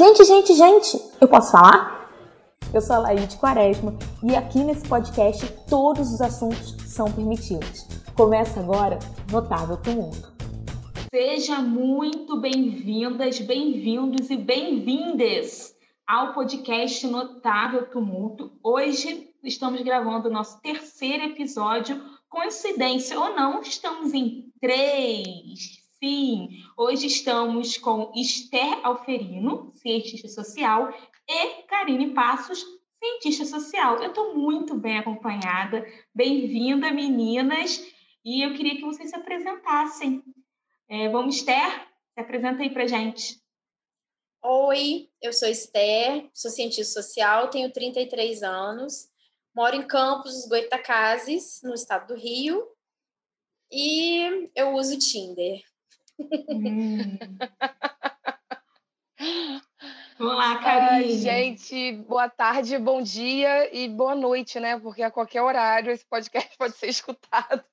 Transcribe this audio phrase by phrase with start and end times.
[0.00, 2.10] Gente, gente, gente, eu posso falar?
[2.72, 7.86] Eu sou a Laíde Quaresma e aqui nesse podcast todos os assuntos são permitidos.
[8.16, 8.98] Começa agora
[9.30, 10.32] Notável Tumulto.
[11.14, 15.76] Seja muito bem-vindas, bem-vindos e bem-vindes
[16.06, 18.52] ao podcast Notável Tumulto.
[18.64, 22.02] Hoje estamos gravando o nosso terceiro episódio.
[22.26, 30.94] Coincidência ou não, estamos em três, Sim, hoje estamos com Esther Alferino, cientista social,
[31.28, 32.64] e Karine Passos,
[32.98, 34.02] cientista social.
[34.02, 35.86] Eu estou muito bem acompanhada.
[36.14, 37.86] Bem-vinda, meninas.
[38.24, 40.24] E eu queria que vocês se apresentassem.
[40.88, 41.86] É, vamos, Esther?
[42.14, 43.38] Se apresenta aí para gente.
[44.42, 49.10] Oi, eu sou Esther, sou cientista social, tenho 33 anos,
[49.54, 52.66] moro em Campos dos Goitacazes, no estado do Rio,
[53.70, 55.60] e eu uso Tinder.
[56.20, 57.18] Hum.
[60.18, 61.18] Olá, Karine.
[61.18, 64.78] gente, boa tarde, bom dia e boa noite, né?
[64.78, 67.64] Porque a qualquer horário esse podcast pode ser escutado.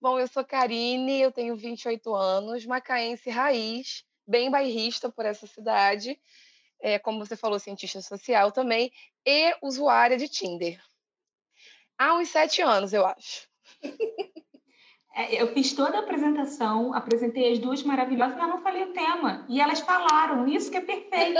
[0.00, 6.18] Bom, eu sou Karine, eu tenho 28 anos, macaense raiz, bem bairrista por essa cidade,
[6.80, 8.90] é, como você falou, cientista social também,
[9.26, 10.82] e usuária de Tinder.
[11.98, 13.46] Há uns sete anos, eu acho.
[15.16, 19.46] É, eu fiz toda a apresentação, apresentei as duas maravilhosas, mas não falei o tema.
[19.48, 21.38] E elas falaram, isso que é perfeito.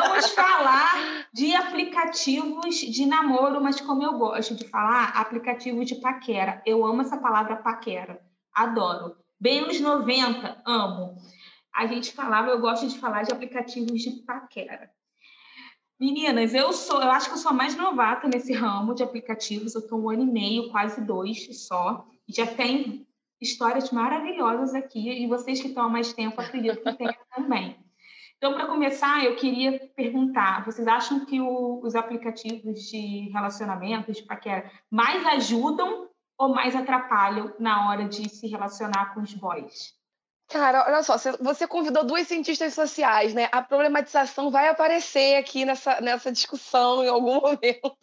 [0.00, 6.60] Vamos falar de aplicativos de namoro, mas como eu gosto de falar, aplicativos de paquera.
[6.66, 8.20] Eu amo essa palavra paquera,
[8.52, 9.14] adoro.
[9.40, 11.14] Bem nos 90, amo.
[11.72, 14.90] A gente falava, eu gosto de falar de aplicativos de paquera.
[16.00, 19.76] Meninas, eu sou, eu acho que eu sou a mais novata nesse ramo de aplicativos.
[19.76, 23.06] Eu estou um ano e meio, quase dois só já tem
[23.40, 27.76] histórias maravilhosas aqui e vocês que estão há mais tempo acredito que tenham também.
[28.36, 34.22] Então, para começar, eu queria perguntar: vocês acham que o, os aplicativos de relacionamento, de
[34.22, 39.94] paquera, mais ajudam ou mais atrapalham na hora de se relacionar com os boys?
[40.48, 43.48] Cara, olha só, você convidou duas cientistas sociais, né?
[43.50, 47.96] A problematização vai aparecer aqui nessa, nessa discussão em algum momento,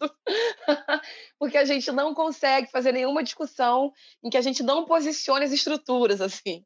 [1.38, 3.92] porque a gente não consegue fazer nenhuma discussão
[4.22, 6.64] em que a gente não posicione as estruturas, assim.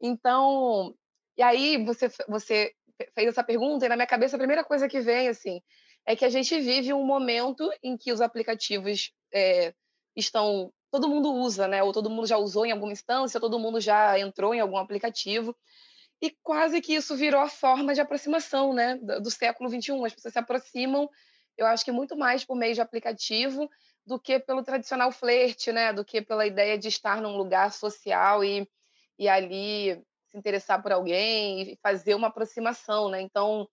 [0.00, 0.94] Então,
[1.36, 2.72] e aí você, você
[3.14, 5.60] fez essa pergunta e na minha cabeça a primeira coisa que vem, assim,
[6.06, 9.74] é que a gente vive um momento em que os aplicativos é,
[10.16, 11.82] estão todo mundo usa, né?
[11.82, 15.56] Ou todo mundo já usou em alguma instância, todo mundo já entrou em algum aplicativo.
[16.20, 18.96] E quase que isso virou a forma de aproximação, né?
[18.96, 20.04] Do século XXI.
[20.04, 21.08] As pessoas se aproximam,
[21.56, 23.68] eu acho que muito mais por meio de aplicativo
[24.04, 25.92] do que pelo tradicional flerte, né?
[25.92, 28.68] Do que pela ideia de estar num lugar social e,
[29.18, 29.94] e ali
[30.30, 33.20] se interessar por alguém e fazer uma aproximação, né?
[33.20, 33.68] Então,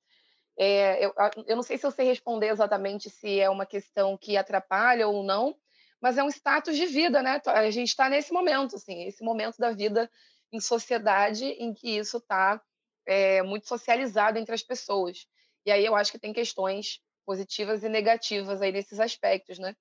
[0.58, 1.14] é, eu,
[1.48, 5.24] eu não sei se eu sei responder exatamente se é uma questão que atrapalha ou
[5.24, 5.56] não,
[6.02, 7.42] mas é um status de vida, né?
[7.48, 10.10] A gente está nesse momento, assim, esse momento da vida
[10.52, 12.62] em sociedade em que isso está
[13.06, 15.28] é, muito socializado entre as pessoas.
[15.66, 19.76] E aí eu acho que tem questões positivas e negativas aí nesses aspectos, né?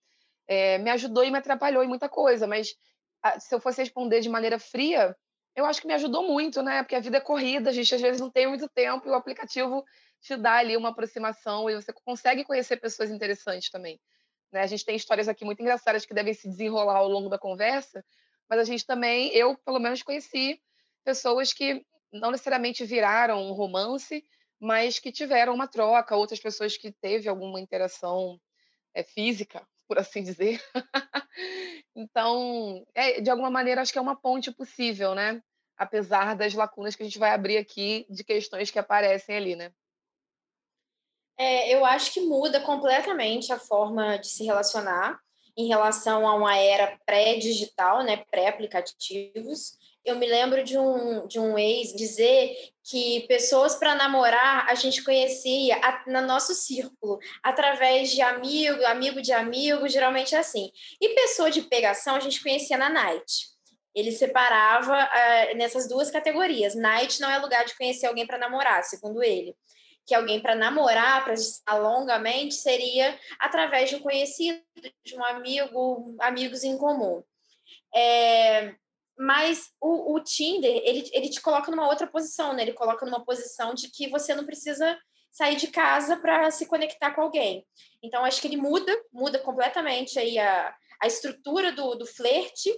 [0.47, 2.75] É, me ajudou e me atrapalhou em muita coisa, mas
[3.39, 5.17] se eu fosse responder de maneira fria,
[5.57, 6.83] eu acho que me ajudou muito, né?
[6.83, 9.15] Porque a vida é corrida, a gente às vezes não tem muito tempo e o
[9.15, 9.85] aplicativo
[10.21, 14.01] te dá ali uma aproximação e você consegue conhecer pessoas interessantes também.
[14.55, 14.63] Né?
[14.63, 18.05] A gente tem histórias aqui muito engraçadas que devem se desenrolar ao longo da conversa,
[18.49, 20.63] mas a gente também, eu pelo menos conheci
[21.05, 24.25] pessoas que não necessariamente viraram um romance,
[24.61, 28.41] mas que tiveram uma troca, outras pessoas que teve alguma interação
[28.95, 30.63] é, física, por assim dizer.
[31.93, 35.43] então, é, de alguma maneira, acho que é uma ponte possível, né?
[35.77, 39.73] Apesar das lacunas que a gente vai abrir aqui de questões que aparecem ali, né?
[41.37, 45.19] É, eu acho que muda completamente a forma de se relacionar
[45.57, 49.77] em relação a uma era pré-digital, né, pré-aplicativos.
[50.05, 55.03] Eu me lembro de um, de um ex dizer que pessoas para namorar a gente
[55.03, 60.71] conhecia a, no nosso círculo, através de amigo, amigo de amigo, geralmente é assim.
[61.01, 63.55] E pessoa de pegação a gente conhecia na night.
[63.95, 66.75] Ele separava uh, nessas duas categorias.
[66.75, 69.57] Night não é lugar de conhecer alguém para namorar, segundo ele
[70.07, 74.61] que alguém para namorar, para estar longamente, seria através de um conhecido,
[75.05, 77.23] de um amigo, amigos em comum.
[77.95, 78.75] É,
[79.17, 82.63] mas o, o, Tinder, ele, ele te coloca numa outra posição, né?
[82.63, 84.99] Ele coloca numa posição de que você não precisa
[85.31, 87.67] sair de casa para se conectar com alguém.
[88.03, 92.73] Então, acho que ele muda, muda completamente aí a, a estrutura do, do flerte,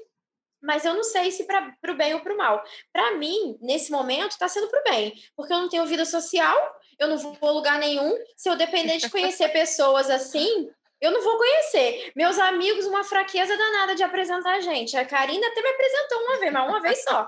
[0.62, 2.62] mas eu não sei se para o bem ou para o mal.
[2.92, 6.56] Para mim, nesse momento, está sendo para o bem, porque eu não tenho vida social,
[6.98, 8.16] eu não vou a lugar nenhum.
[8.36, 10.70] Se eu depender de conhecer pessoas assim,
[11.00, 12.12] eu não vou conhecer.
[12.16, 14.96] Meus amigos, uma fraqueza danada de apresentar a gente.
[14.96, 17.26] A Karina até me apresentou uma vez, mas uma vez só.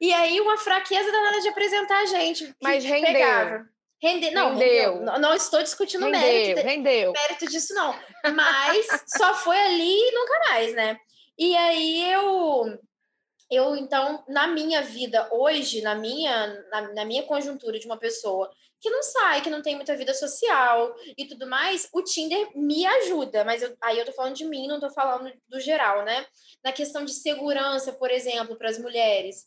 [0.00, 2.54] E aí, uma fraqueza danada de apresentar a gente.
[2.62, 3.12] Mas rendeu.
[3.12, 3.72] Pegava.
[4.02, 4.30] Rende...
[4.32, 4.98] Não, rendeu.
[4.98, 5.18] rendeu.
[5.18, 7.12] Não estou discutindo rendeu, mérito, rendeu.
[7.12, 7.94] mérito disso, não.
[8.34, 10.98] Mas só foi ali e nunca mais, né?
[11.38, 12.78] E aí eu
[13.50, 18.50] eu então na minha vida hoje na minha na, na, minha conjuntura de uma pessoa
[18.82, 22.84] que não sai que não tem muita vida social e tudo mais o Tinder me
[22.84, 26.26] ajuda mas eu, aí eu tô falando de mim não tô falando do geral né
[26.62, 29.46] na questão de segurança por exemplo para as mulheres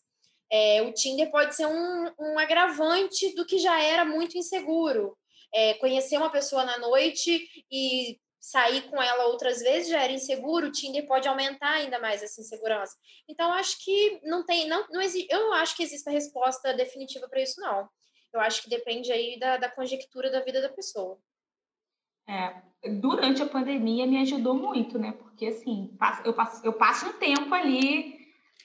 [0.51, 5.17] é, o Tinder pode ser um, um agravante do que já era muito inseguro
[5.53, 10.67] é, conhecer uma pessoa na noite e sair com ela outras vezes já era inseguro,
[10.67, 12.95] o Tinder pode aumentar ainda mais essa insegurança.
[13.27, 17.41] Então, acho que não tem, não, não eu não acho que exista resposta definitiva para
[17.41, 17.89] isso, não.
[18.35, 21.17] Eu acho que depende aí da, da conjectura da vida da pessoa.
[22.27, 22.61] É,
[22.99, 25.13] durante a pandemia me ajudou muito, né?
[25.13, 28.15] Porque assim, eu passo, eu passo um tempo ali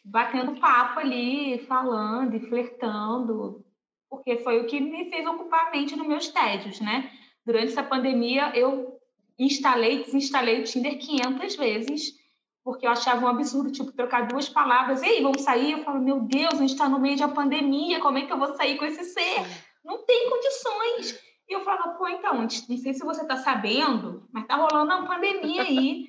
[0.05, 3.65] batendo papo ali, falando e flertando,
[4.09, 7.13] porque foi o que me fez ocupar a mente nos meus tédios, né?
[7.45, 8.99] Durante essa pandemia, eu
[9.39, 12.20] instalei, desinstalei o Tinder 500 vezes,
[12.65, 15.73] porque eu achava um absurdo, tipo, trocar duas palavras, ei, vamos sair?
[15.73, 18.33] Eu falo, meu Deus, a gente está no meio de uma pandemia, como é que
[18.33, 19.47] eu vou sair com esse ser?
[19.85, 21.19] Não tem condições.
[21.49, 25.07] E eu falava, pô, então, não sei se você está sabendo, mas tá rolando uma
[25.07, 26.07] pandemia aí,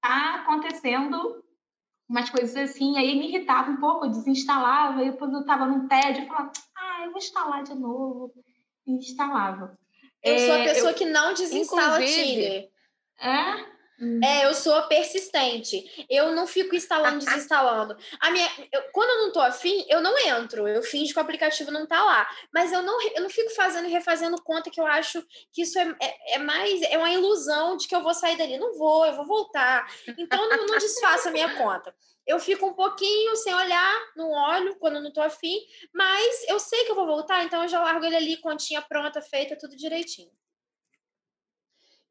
[0.00, 1.42] tá acontecendo
[2.08, 5.88] umas coisas assim, aí me irritava um pouco, eu desinstalava, e depois eu estava num
[5.88, 8.32] tédio, eu falava, ah, eu vou instalar de novo,
[8.86, 9.76] e instalava.
[10.22, 12.68] Eu sou a é, pessoa eu, que não desinstala Tinder.
[13.20, 13.73] É?
[14.22, 16.06] É, eu sou persistente.
[16.10, 17.96] Eu não fico instalando, desinstalando.
[18.20, 20.66] A minha, eu, quando eu não tô afim, eu não entro.
[20.66, 22.28] Eu finjo que o aplicativo não tá lá.
[22.52, 25.78] Mas eu não, eu não fico fazendo e refazendo conta que eu acho que isso
[25.78, 26.82] é, é, é mais.
[26.82, 28.58] É uma ilusão de que eu vou sair dali.
[28.58, 29.86] Não vou, eu vou voltar.
[30.18, 31.94] Então, não, não desfaço a minha conta.
[32.26, 35.58] Eu fico um pouquinho sem olhar, não olho quando não tô afim,
[35.92, 39.20] mas eu sei que eu vou voltar, então eu já largo ele ali, continha pronta,
[39.20, 40.30] feita, tudo direitinho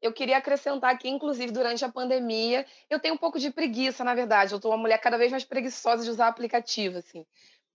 [0.04, 4.14] eu queria acrescentar aqui, inclusive, durante a pandemia, eu tenho um pouco de preguiça, na
[4.14, 4.52] verdade.
[4.52, 7.24] Eu estou uma mulher cada vez mais preguiçosa de usar aplicativo, assim.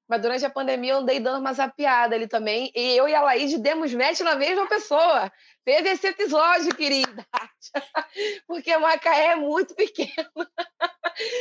[0.08, 2.72] Mas durante a pandemia eu andei dando uma zapiada ali também.
[2.76, 5.32] E eu e a Laís demos match na mesma pessoa.
[5.66, 7.26] Teve esse episódio, querida.
[8.48, 10.30] Porque a Macaé é muito pequena.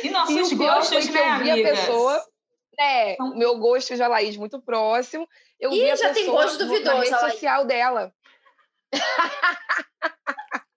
[0.02, 1.78] E nossos e gostos, né, amigas?
[1.78, 2.26] a pessoa.
[2.80, 5.28] É, o meu gosto de Laís muito próximo.
[5.60, 8.10] Eu Ih, vi a já pessoa tem gosto duvidoso, na rede social dela.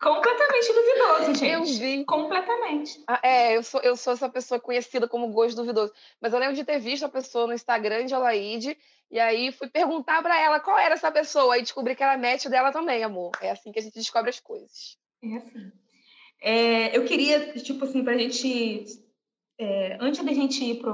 [0.00, 1.46] Completamente duvidoso, gente.
[1.46, 2.04] Eu vi.
[2.06, 3.02] Completamente.
[3.06, 5.92] Ah, é, eu sou, eu sou essa pessoa conhecida como gosto duvidoso.
[6.18, 8.78] Mas eu lembro de ter visto a pessoa no Instagram de Alaide,
[9.10, 12.46] e aí fui perguntar para ela qual era essa pessoa, e descobri que era match
[12.46, 13.32] dela também, amor.
[13.42, 14.96] É assim que a gente descobre as coisas.
[15.22, 15.72] É assim.
[16.40, 18.86] É, eu queria, tipo assim, pra gente.
[19.58, 20.90] É, antes da gente ir para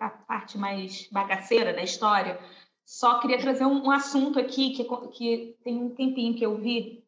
[0.00, 2.40] a parte mais bagaceira da história,
[2.84, 7.04] só queria trazer um, um assunto aqui que, que tem um tempinho que eu vi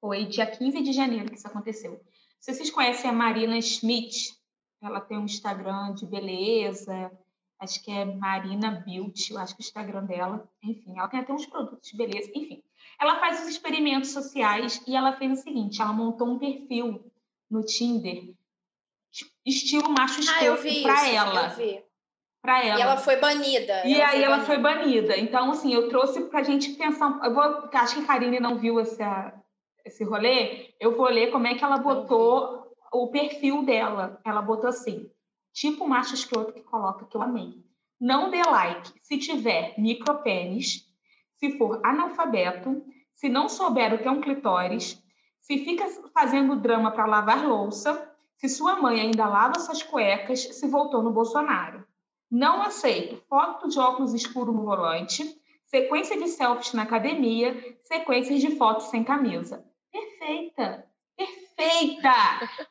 [0.00, 2.00] foi dia 15 de janeiro que isso aconteceu.
[2.38, 4.34] Se vocês conhecem a Marina Schmidt,
[4.82, 7.12] ela tem um Instagram de beleza,
[7.58, 10.48] acho que é Marina Beauty, eu acho que é o Instagram dela.
[10.62, 12.30] Enfim, ela tem até uns produtos de beleza.
[12.34, 12.62] Enfim,
[12.98, 17.04] ela faz os experimentos sociais e ela fez o seguinte: ela montou um perfil
[17.50, 18.32] no Tinder,
[19.44, 21.56] estilo macho escroto, ah, para ela.
[22.40, 22.78] Pra ela.
[22.78, 23.86] E ela foi banida.
[23.86, 24.46] E ela aí foi ela banida.
[24.46, 25.16] foi banida.
[25.18, 27.20] Então, assim, eu trouxe para a gente pensar.
[27.22, 29.34] Eu vou, acho que a Karine não viu essa,
[29.84, 34.20] esse rolê, eu vou ler como é que ela botou o perfil dela.
[34.24, 35.10] Ela botou assim,
[35.52, 37.54] tipo macho escroto que coloca, que eu amei.
[38.00, 40.86] Não dê like se tiver micropênis,
[41.36, 42.82] se for analfabeto,
[43.14, 45.02] se não souber o que é um clitóris,
[45.40, 50.66] se fica fazendo drama para lavar louça, se sua mãe ainda lava suas cuecas, se
[50.66, 51.86] voltou no Bolsonaro.
[52.30, 58.56] Não aceito foto de óculos escuros no volante, sequência de selfies na academia, sequências de
[58.56, 60.86] fotos sem camisa perfeita.
[61.16, 62.14] Perfeita!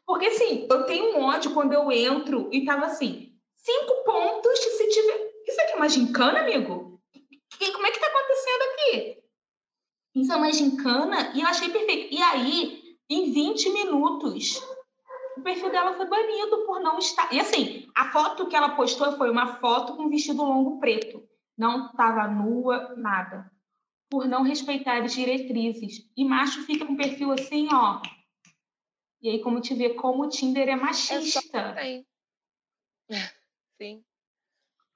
[0.05, 4.89] Porque assim, eu tenho um ódio quando eu entro e tava assim, cinco pontos se
[4.89, 5.31] tiver.
[5.47, 6.99] Isso aqui é uma gincana, amigo?
[7.59, 9.23] E como é que tá acontecendo aqui?
[10.15, 12.13] Isso é uma gincana e eu achei perfeito.
[12.13, 14.61] E aí, em 20 minutos,
[15.37, 17.31] o perfil dela foi banido por não estar.
[17.33, 21.23] E assim, a foto que ela postou foi uma foto com vestido longo preto.
[21.57, 23.51] Não estava nua, nada
[24.09, 26.09] por não respeitar as diretrizes.
[26.17, 28.01] E macho fica com perfil assim, ó.
[29.21, 31.57] E aí, como te vê, como o Tinder é machista.
[31.57, 32.03] É
[33.77, 34.03] Sim.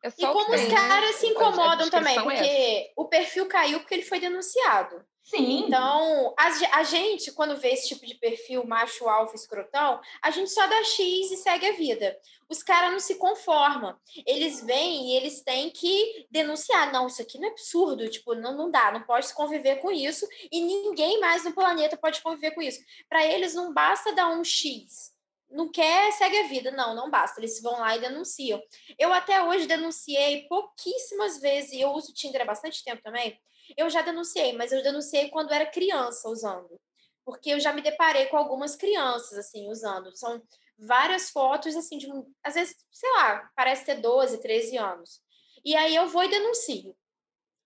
[0.03, 0.75] É e como tem, os né?
[0.75, 5.01] caras se incomodam também, é porque o perfil caiu porque ele foi denunciado.
[5.23, 5.63] Sim.
[5.65, 10.51] Então, a, a, gente, quando vê esse tipo de perfil macho, alfa, escrotão, a gente
[10.51, 12.17] só dá X e segue a vida.
[12.49, 13.95] Os caras não se conformam.
[14.27, 16.91] Eles vêm e eles têm que denunciar.
[16.91, 18.09] Não, isso aqui não é absurdo.
[18.09, 20.27] Tipo, não, não dá, não pode conviver com isso.
[20.51, 22.81] E ninguém mais no planeta pode conviver com isso.
[23.07, 25.12] Para eles, não basta dar um X
[25.53, 26.71] não quer, segue a vida.
[26.71, 27.39] Não, não basta.
[27.39, 28.61] Eles vão lá e denunciam.
[28.97, 33.39] Eu até hoje denunciei pouquíssimas vezes, e eu uso Tinder há bastante tempo também.
[33.77, 36.79] Eu já denunciei, mas eu denunciei quando era criança usando.
[37.23, 40.15] Porque eu já me deparei com algumas crianças, assim, usando.
[40.17, 40.41] São
[40.77, 42.07] várias fotos, assim, de,
[42.43, 45.21] às vezes, sei lá, parece ter 12, 13 anos.
[45.63, 46.95] E aí eu vou e denuncio.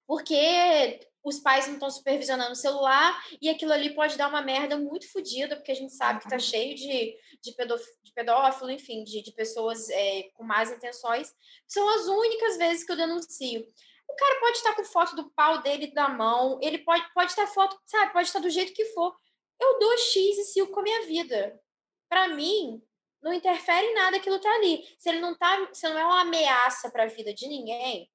[0.06, 4.78] Porque os pais não estão supervisionando o celular e aquilo ali pode dar uma merda
[4.78, 7.56] muito fodida, porque a gente sabe que tá cheio de, de,
[8.04, 11.34] de pedófilo, enfim, de, de pessoas é, com más intenções.
[11.68, 13.68] São as únicas vezes que eu denuncio.
[14.10, 17.46] O cara pode estar com foto do pau dele da mão, ele pode, pode estar
[17.48, 19.14] foto, sabe, pode estar do jeito que for.
[19.60, 21.60] Eu dou X e sigo com a minha vida.
[22.08, 22.82] Para mim,
[23.22, 24.86] não interfere em nada aquilo tá ali.
[24.98, 28.10] Se ele não tá, se não é uma ameaça para a vida de ninguém,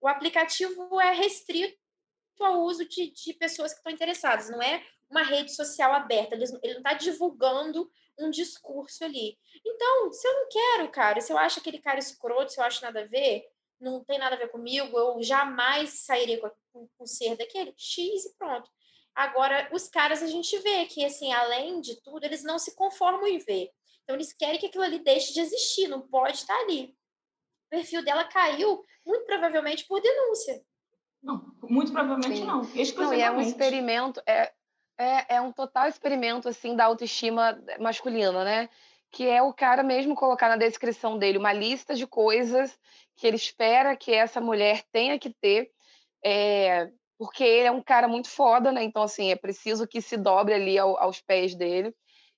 [0.00, 1.76] o aplicativo é restrito
[2.44, 6.46] ao uso de, de pessoas que estão interessadas, não é uma rede social aberta, ele,
[6.46, 9.38] não está divulgando um discurso ali.
[9.64, 12.82] Então, se eu não quero, cara, se eu acho aquele cara escroto, se eu acho
[12.82, 13.44] nada a ver,
[13.80, 16.38] não tem nada a ver comigo, eu jamais sairia
[16.72, 18.68] com, o ser daquele, X e pronto.
[19.14, 23.26] Agora, os caras, a gente vê que, assim, além de tudo, eles não se conformam
[23.26, 23.70] em ver.
[24.02, 26.96] Então, eles querem que aquilo ali deixe de existir, não pode estar ali.
[27.66, 30.64] O perfil dela caiu, muito provavelmente por denúncia.
[31.22, 32.44] Não, muito provavelmente Sim.
[32.44, 32.62] não.
[32.96, 34.52] Não, e é um experimento, é,
[34.98, 38.68] é, é um total experimento, assim, da autoestima masculina, né?
[39.10, 42.78] Que é o cara mesmo colocar na descrição dele uma lista de coisas
[43.16, 45.70] que ele espera que essa mulher tenha que ter,
[46.24, 48.82] é, porque ele é um cara muito foda, né?
[48.84, 51.92] Então, assim, é preciso que se dobre ali ao, aos pés dele.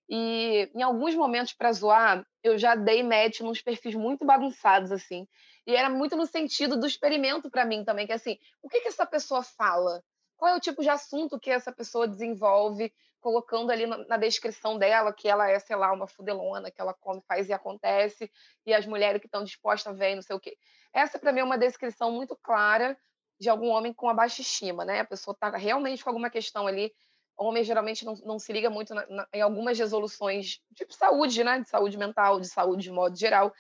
[0.09, 5.27] E em alguns momentos, para zoar, eu já dei match nos perfis muito bagunçados, assim.
[5.67, 8.89] E era muito no sentido do experimento para mim também, que assim, o que, que
[8.89, 10.03] essa pessoa fala?
[10.37, 15.13] Qual é o tipo de assunto que essa pessoa desenvolve, colocando ali na, descrição dela
[15.13, 18.31] que ela é, sei lá, uma fudelona, que ela come, faz e acontece,
[18.65, 20.57] e as mulheres que estão dispostas ver, não sei o quê.
[20.93, 22.99] Essa, para mim, é uma descrição muito clara
[23.39, 25.01] de algum homem com a baixa estima, né?
[25.01, 26.93] A pessoa está realmente com alguma questão ali.
[27.39, 31.43] O homem geralmente não, não se liga muito na, na, em algumas resoluções de saúde,
[31.45, 31.61] né?
[31.61, 33.53] De saúde mental, de saúde de modo geral.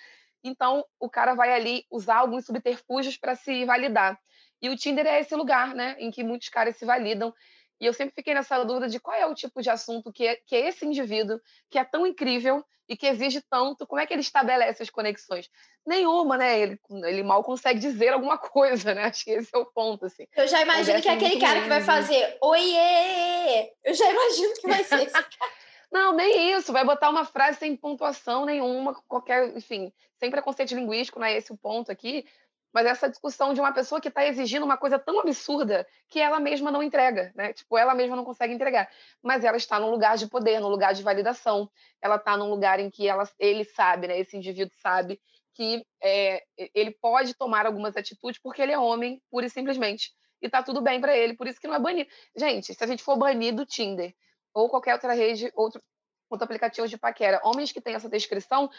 [0.42, 4.18] Então, o cara vai ali usar alguns subterfúgios para se validar.
[4.62, 7.32] E o Tinder é esse lugar, né, em que muitos caras se validam.
[7.80, 10.36] E eu sempre fiquei nessa dúvida de qual é o tipo de assunto que é,
[10.46, 14.12] que é esse indivíduo, que é tão incrível e que exige tanto, como é que
[14.12, 15.48] ele estabelece as conexões?
[15.86, 16.58] Nenhuma, né?
[16.58, 19.04] Ele, ele mal consegue dizer alguma coisa, né?
[19.04, 20.26] Acho que esse é o ponto, assim.
[20.36, 21.62] Eu já imagino que é aquele cara lindo.
[21.62, 23.70] que vai fazer oiê!
[23.84, 25.26] Eu já imagino que vai ser esse cara.
[25.90, 26.72] Não, nem isso.
[26.72, 31.52] Vai botar uma frase sem pontuação nenhuma, qualquer, enfim, sem preconceito linguístico, não é esse
[31.52, 32.24] o ponto aqui.
[32.72, 36.38] Mas essa discussão de uma pessoa que está exigindo uma coisa tão absurda que ela
[36.38, 37.52] mesma não entrega, né?
[37.52, 38.88] Tipo, ela mesma não consegue entregar.
[39.20, 41.68] Mas ela está num lugar de poder, num lugar de validação.
[42.00, 44.20] Ela está num lugar em que ela, ele sabe, né?
[44.20, 45.20] Esse indivíduo sabe
[45.52, 50.12] que é, ele pode tomar algumas atitudes porque ele é homem, pura e simplesmente.
[50.40, 52.08] E tá tudo bem para ele, por isso que não é banido.
[52.36, 54.14] Gente, se a gente for banir do Tinder,
[54.54, 55.82] ou qualquer outra rede, outro,
[56.28, 58.70] outro aplicativo de paquera, homens que têm essa descrição,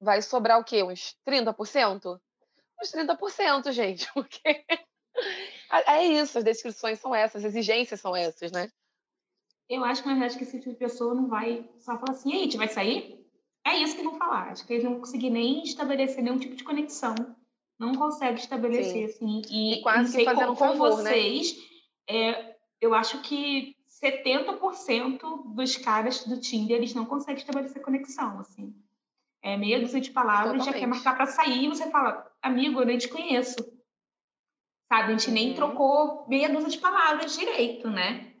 [0.00, 0.82] vai sobrar o quê?
[0.82, 2.20] Uns 30%?
[2.80, 4.64] Uns 30%, gente, porque
[5.86, 8.70] é isso, as descrições são essas, as exigências são essas, né?
[9.68, 12.30] Eu acho que, na verdade, que esse tipo de pessoa não vai só falar assim,
[12.30, 13.18] e aí, a gente vai sair?
[13.66, 14.50] É isso que vão falar.
[14.50, 17.14] Acho que eles não vão conseguir nem estabelecer nenhum tipo de conexão.
[17.78, 19.40] Não consegue estabelecer, Sim.
[19.40, 19.42] assim.
[19.50, 21.10] E, e quase que fazendo com, um favor, com né?
[21.10, 21.62] vocês, né?
[22.08, 28.74] é, eu acho que 70% dos caras do Tinder, eles não conseguem estabelecer conexão, assim.
[29.42, 30.74] É meia dúzia de palavras, Totalmente.
[30.74, 33.56] já quer marcar para sair e você fala, amigo, eu nem te conheço.
[34.92, 35.34] Sabe, a gente uhum.
[35.34, 38.34] nem trocou meia dúzia de palavras direito, né?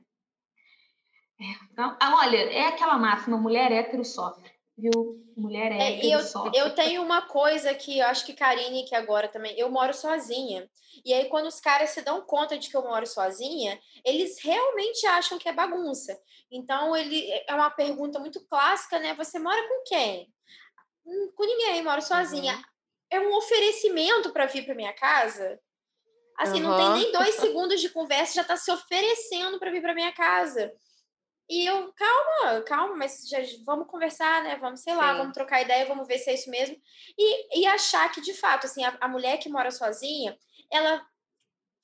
[1.40, 5.24] É, então, ah, olha, é aquela máxima, mulher hétero sofre viu?
[5.36, 6.20] Mulher é, é e eu,
[6.54, 10.68] eu tenho uma coisa que eu acho que Karine, que agora também, eu moro sozinha.
[11.04, 15.06] E aí, quando os caras se dão conta de que eu moro sozinha, eles realmente
[15.06, 16.18] acham que é bagunça.
[16.50, 19.14] Então, ele é uma pergunta muito clássica, né?
[19.14, 20.32] Você mora com quem?
[21.06, 22.54] Hum, com ninguém, moro sozinha.
[22.54, 22.62] Uhum.
[23.10, 25.58] É um oferecimento para vir para minha casa?
[26.38, 26.68] Assim, uhum.
[26.68, 30.12] não tem nem dois segundos de conversa, já está se oferecendo para vir para minha
[30.12, 30.72] casa.
[31.48, 34.56] E eu, calma, calma, mas já vamos conversar, né?
[34.56, 35.18] Vamos, sei lá, Sim.
[35.18, 36.76] vamos trocar ideia, vamos ver se é isso mesmo.
[37.16, 40.38] E, e achar que, de fato, assim, a, a mulher que mora sozinha,
[40.70, 41.06] ela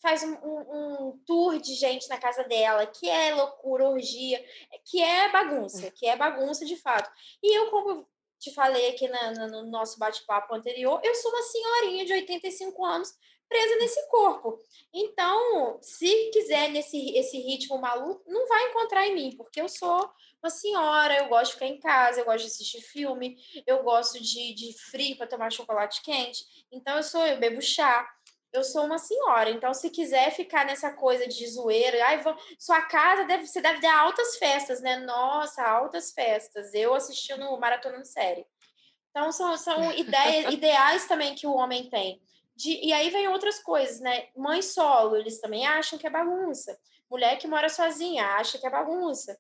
[0.03, 4.45] faz um, um, um, tour de gente na casa dela, que é loucura, orgia,
[4.85, 7.11] que é bagunça, que é bagunça de fato.
[7.43, 8.07] E eu, como
[8.39, 12.85] te falei aqui na, na, no nosso bate-papo anterior, eu sou uma senhorinha de 85
[12.85, 13.15] anos
[13.49, 14.61] presa nesse corpo.
[14.93, 20.11] Então, se quiser nesse esse ritmo maluco, não vai encontrar em mim, porque eu sou
[20.43, 23.37] uma senhora, eu gosto de ficar em casa, eu gosto de assistir filme,
[23.67, 26.45] eu gosto de, de frio para tomar chocolate quente.
[26.71, 28.07] Então, eu sou, eu bebo chá
[28.55, 32.81] eu sou uma senhora, então se quiser ficar nessa coisa de zoeira, ai, vou, sua
[32.83, 34.97] casa deve, você deve dar altas festas, né?
[34.99, 36.73] Nossa, altas festas.
[36.73, 38.47] Eu assistindo maratona de série.
[39.11, 42.23] Então são, são ideias, ideais também que o homem tem.
[42.57, 44.29] De, e aí vem outras coisas, né?
[44.37, 46.79] Mãe solo, eles também acham que é bagunça.
[47.11, 49.39] Mulher que mora sozinha acha que é bagunça.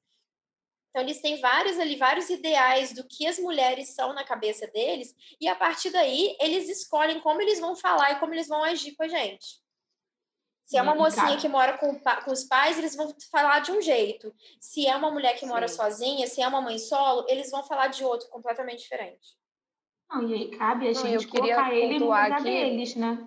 [0.91, 5.13] Então, eles têm vários ali, vários ideais do que as mulheres são na cabeça deles,
[5.41, 8.95] e a partir daí eles escolhem como eles vão falar e como eles vão agir
[8.95, 9.61] com a gente.
[10.65, 13.83] Se é uma mocinha que mora com, com os pais, eles vão falar de um
[13.83, 14.35] jeito.
[14.61, 15.49] Se é uma mulher que Sim.
[15.49, 19.37] mora sozinha, se é uma mãe solo, eles vão falar de outro completamente diferente.
[20.11, 22.45] Não, e aí cabe a Não, gente colocar ele no lugar aqui...
[22.45, 23.27] deles, né?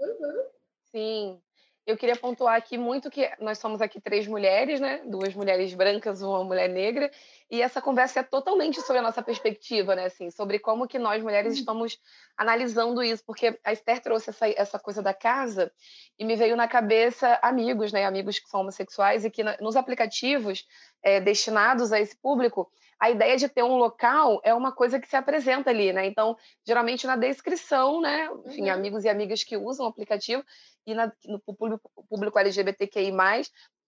[0.00, 0.44] Uhum.
[0.90, 1.40] Sim.
[1.86, 5.02] Eu queria pontuar aqui muito que nós somos aqui três mulheres, né?
[5.04, 7.10] Duas mulheres brancas, uma mulher negra,
[7.50, 10.06] e essa conversa é totalmente sobre a nossa perspectiva, né?
[10.06, 11.58] Assim, sobre como que nós mulheres hum.
[11.58, 12.00] estamos
[12.38, 15.70] analisando isso, porque a Esther trouxe essa, essa coisa da casa
[16.18, 18.06] e me veio na cabeça amigos, né?
[18.06, 20.66] Amigos que são homossexuais e que nos aplicativos
[21.02, 22.70] é, destinados a esse público,
[23.04, 26.06] a ideia de ter um local é uma coisa que se apresenta ali, né?
[26.06, 26.34] Então,
[26.66, 28.30] geralmente na descrição, né?
[28.46, 28.72] Enfim, uhum.
[28.72, 30.42] amigos e amigas que usam o aplicativo
[30.86, 33.12] e na, no público, público LGBTQI+,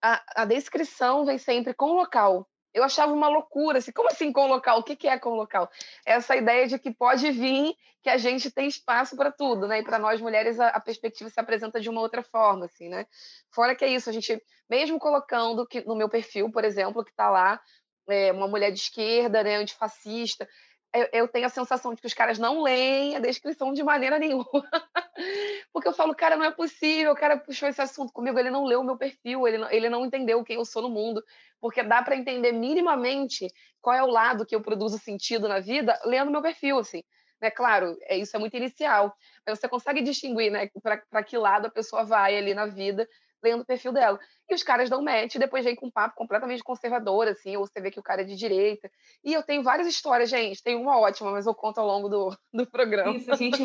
[0.02, 2.46] a, a descrição vem sempre com local.
[2.74, 4.80] Eu achava uma loucura, assim, como assim com local?
[4.80, 5.70] O que, que é com local?
[6.04, 9.78] Essa ideia de que pode vir, que a gente tem espaço para tudo, né?
[9.78, 13.06] E para nós mulheres a, a, perspectiva se apresenta de uma outra forma, assim, né?
[13.50, 17.12] Fora que é isso, a gente, mesmo colocando que no meu perfil, por exemplo, que
[17.12, 17.58] está lá,
[18.08, 20.48] é, uma mulher de esquerda, né, antifascista,
[20.96, 24.18] eu, eu tenho a sensação de que os caras não leem a descrição de maneira
[24.18, 24.46] nenhuma.
[25.72, 28.64] Porque eu falo, cara, não é possível, o cara puxou esse assunto comigo, ele não
[28.64, 31.22] leu o meu perfil, ele não, ele não entendeu quem eu sou no mundo.
[31.60, 33.48] Porque dá para entender minimamente
[33.80, 37.02] qual é o lado que eu produzo sentido na vida lendo meu perfil, assim.
[37.40, 37.50] Né?
[37.50, 39.14] Claro, é, isso é muito inicial,
[39.46, 40.70] mas você consegue distinguir né,
[41.10, 43.06] para que lado a pessoa vai ali na vida
[43.46, 44.18] lendo o perfil dela.
[44.48, 47.66] E os caras dão match e depois vem com um papo completamente conservador, assim, ou
[47.66, 48.90] você vê que o cara é de direita.
[49.24, 50.62] E eu tenho várias histórias, gente.
[50.62, 53.16] Tem uma ótima, mas eu conto ao longo do, do programa.
[53.16, 53.62] Isso, gente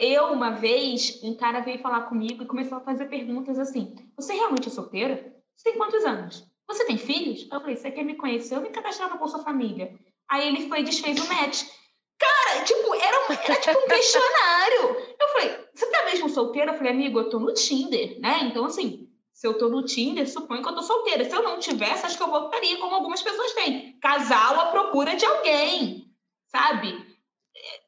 [0.00, 4.32] Eu, uma vez, um cara veio falar comigo e começou a fazer perguntas assim: Você
[4.34, 5.34] realmente é solteira?
[5.56, 6.46] Você tem quantos anos?
[6.66, 7.48] Você tem filhos?
[7.50, 8.56] Eu falei: Você quer me conhecer?
[8.56, 9.92] Eu me cadastrava com sua família.
[10.28, 11.64] Aí ele foi e desfez o match.
[12.18, 14.96] Cara, tipo, era, um, era tipo um questionário.
[15.20, 16.72] Eu falei, você tá mesmo solteira?
[16.72, 18.40] Eu falei, amigo, eu tô no Tinder, né?
[18.42, 19.07] Então, assim,
[19.38, 21.24] se eu tô no Tinder, suponho que eu tô solteira.
[21.24, 23.96] Se eu não tivesse, acho que eu voltaria como algumas pessoas têm.
[24.00, 26.12] Casal à procura de alguém,
[26.48, 26.88] sabe?
[27.56, 27.80] É,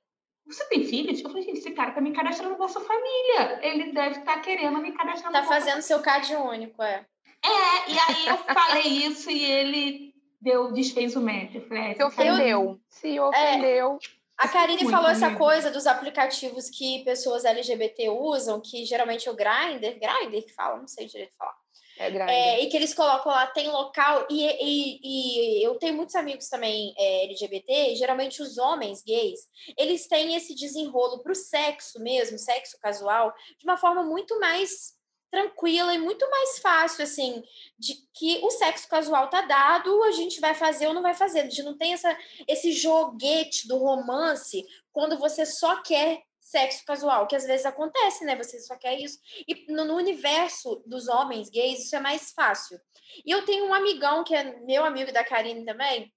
[0.47, 1.21] você tem filhos?
[1.21, 3.59] Eu falei, gente, esse cara tá me cadastrando na sua família.
[3.67, 7.05] Ele deve estar tá querendo me cadastrar Tá fazendo seu CAD único, é.
[7.45, 12.81] É, e aí eu falei isso e ele deu, desfez o falei, é, se ofendeu.
[12.89, 13.99] Se ofendeu.
[14.01, 14.20] É.
[14.41, 19.31] A Karine Muito falou essa coisa dos aplicativos que pessoas LGBT usam, que geralmente é
[19.31, 21.55] o Grindr, Grindr que fala, não sei direito falar.
[21.99, 26.15] É, é, e que eles colocam lá, tem local, e, e, e eu tenho muitos
[26.15, 29.41] amigos também é, LGBT, geralmente os homens gays,
[29.77, 34.99] eles têm esse desenrolo para o sexo mesmo, sexo casual, de uma forma muito mais
[35.31, 37.43] tranquila e muito mais fácil, assim,
[37.79, 41.41] de que o sexo casual tá dado, a gente vai fazer ou não vai fazer.
[41.41, 42.17] A gente não tem essa,
[42.49, 48.35] esse joguete do romance quando você só quer sexo casual, que às vezes acontece, né?
[48.37, 49.19] Você só quer isso.
[49.47, 52.81] E no, no universo dos homens gays, isso é mais fácil.
[53.25, 56.13] E eu tenho um amigão, que é meu amigo da Karine também,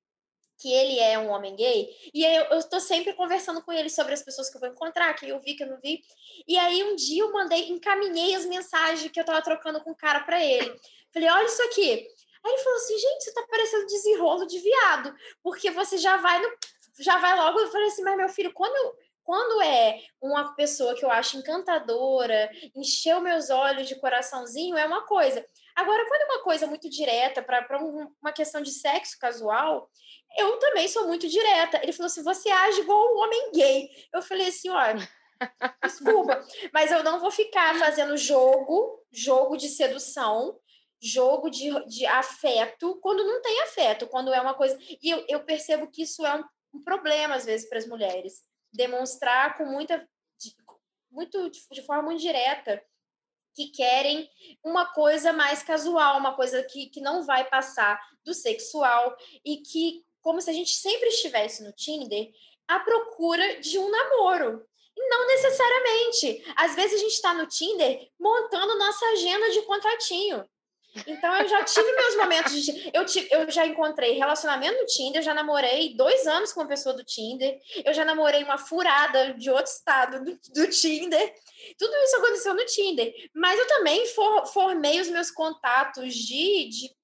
[0.57, 4.21] que ele é um homem gay, e eu, tô sempre conversando com ele sobre as
[4.21, 6.01] pessoas que eu vou encontrar, que eu vi, que eu não vi.
[6.47, 9.95] E aí um dia eu mandei, encaminhei as mensagens que eu tava trocando com o
[9.95, 10.73] cara para ele.
[11.13, 12.07] Falei, olha isso aqui.
[12.43, 16.41] Aí ele falou assim, gente, você tá parecendo desenrolo de viado, porque você já vai
[16.41, 16.49] no,
[16.99, 17.59] já vai logo.
[17.59, 21.37] Eu falei assim, mas meu filho, quando eu, quando é uma pessoa que eu acho
[21.37, 25.45] encantadora, encheu meus olhos de coraçãozinho, é uma coisa.
[25.75, 29.89] Agora, quando é uma coisa muito direta para uma questão de sexo casual,
[30.37, 31.79] eu também sou muito direta.
[31.81, 33.89] Ele falou assim: você age igual um homem gay.
[34.13, 35.07] Eu falei assim: olha.
[35.83, 36.39] Desculpa,
[36.71, 40.57] mas eu não vou ficar fazendo jogo, jogo de sedução,
[41.01, 44.77] jogo de, de afeto quando não tem afeto, quando é uma coisa.
[45.01, 46.43] E eu, eu percebo que isso é um,
[46.75, 48.41] um problema, às vezes, para as mulheres.
[48.71, 49.97] Demonstrar com muita.
[50.39, 50.55] De,
[51.11, 52.81] muito, de forma muito direta
[53.55, 54.29] que querem
[54.63, 60.03] uma coisa mais casual, uma coisa que, que não vai passar do sexual e que,
[60.21, 62.31] como se a gente sempre estivesse no Tinder,
[62.67, 64.65] à procura de um namoro.
[64.95, 66.53] Não necessariamente.
[66.55, 70.47] Às vezes a gente está no Tinder montando nossa agenda de contratinho.
[71.07, 72.91] Então eu já tive meus momentos de.
[72.93, 76.67] Eu, tive, eu já encontrei relacionamento no Tinder, eu já namorei dois anos com uma
[76.67, 81.33] pessoa do Tinder, eu já namorei uma furada de outro estado do, do Tinder.
[81.77, 83.13] Tudo isso aconteceu no Tinder.
[83.33, 86.95] Mas eu também for, formei os meus contatos de, de,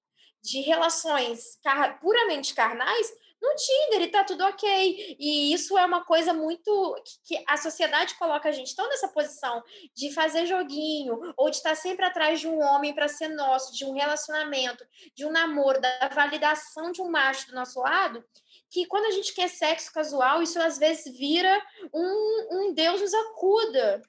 [0.42, 5.16] de relações car puramente carnais no Tinder e tá tudo ok.
[5.18, 9.62] E isso é uma coisa muito que a sociedade coloca a gente tão nessa posição
[9.94, 13.84] de fazer joguinho ou de estar sempre atrás de um homem para ser nosso, de
[13.84, 18.22] um relacionamento, de um namoro, da validação de um macho do nosso lado,
[18.70, 21.60] que quando a gente quer sexo casual, isso às vezes vira
[21.92, 24.02] um, um Deus nos acuda.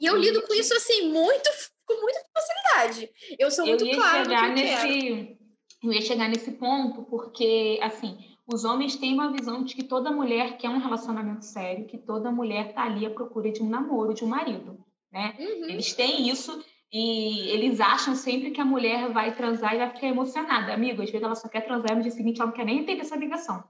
[0.00, 1.50] E eu lido com isso assim muito
[1.84, 3.10] com muita facilidade.
[3.38, 5.38] Eu sou muito eu clara chegar nesse
[5.82, 10.10] eu ia chegar nesse ponto porque assim os homens têm uma visão de que toda
[10.10, 14.14] mulher quer um relacionamento sério, que toda mulher está ali à procura de um namoro,
[14.14, 14.78] de um marido,
[15.12, 15.36] né?
[15.38, 15.64] Uhum.
[15.68, 20.06] Eles têm isso e eles acham sempre que a mulher vai transar e vai ficar
[20.06, 20.72] emocionada.
[20.72, 22.98] Amigo, às vezes ela só quer transar no dia seguinte, ela não quer nem ter
[22.98, 23.62] essa ligação.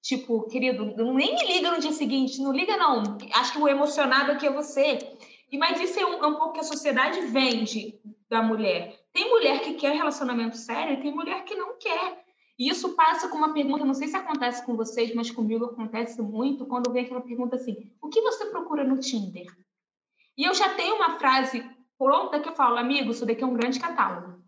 [0.00, 3.02] Tipo, querido, nem me liga no dia seguinte, não liga não.
[3.34, 4.98] Acho que o emocionado aqui é você.
[5.52, 8.94] E mas isso é um, é um pouco que a sociedade vende da mulher.
[9.12, 12.23] Tem mulher que quer relacionamento sério, e tem mulher que não quer.
[12.58, 16.22] E isso passa com uma pergunta, não sei se acontece com vocês, mas comigo acontece
[16.22, 19.46] muito, quando vem aquela pergunta assim: o que você procura no Tinder?
[20.36, 23.54] E eu já tenho uma frase pronta que eu falo, amigo, isso daqui é um
[23.54, 24.42] grande catálogo.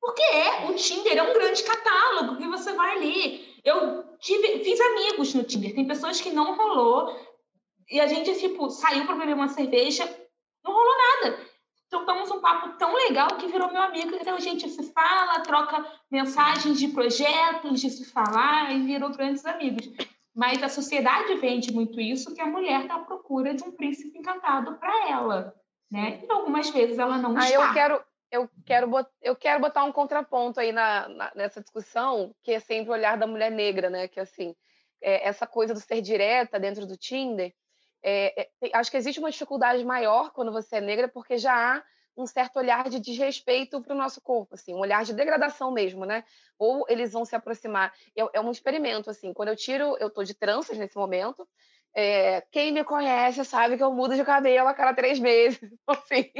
[0.00, 3.60] Porque é, o Tinder é um grande catálogo que você vai ali.
[3.62, 7.14] Eu tive, fiz amigos no Tinder, tem pessoas que não rolou,
[7.90, 10.04] e a gente, tipo, saiu para beber uma cerveja,
[10.64, 11.49] não rolou nada
[11.90, 14.14] trocamos um papo tão legal que virou meu amigo.
[14.14, 19.44] Então a gente se fala, troca mensagens de projetos, de se falar e virou grandes
[19.44, 19.90] amigos.
[20.34, 24.16] Mas a sociedade vende muito isso, que a mulher está à procura de um príncipe
[24.16, 25.54] encantado para ela,
[25.90, 26.22] né?
[26.22, 27.54] E algumas vezes ela não ah, está.
[27.54, 32.52] Eu quero, eu quero, eu quero botar um contraponto aí na, na, nessa discussão, que
[32.52, 34.06] é sempre o olhar da mulher negra, né?
[34.06, 34.54] Que assim,
[35.02, 37.52] é, essa coisa do ser direta dentro do Tinder,
[38.02, 41.82] é, é, acho que existe uma dificuldade maior quando você é negra, porque já há
[42.16, 46.04] um certo olhar de desrespeito para o nosso corpo, assim, um olhar de degradação mesmo,
[46.04, 46.24] né?
[46.58, 47.92] Ou eles vão se aproximar.
[48.16, 49.32] É, é um experimento, assim.
[49.32, 51.46] Quando eu tiro, eu estou de tranças nesse momento.
[51.92, 56.30] É, quem me conhece sabe que eu mudo de cabelo a cada três meses, assim.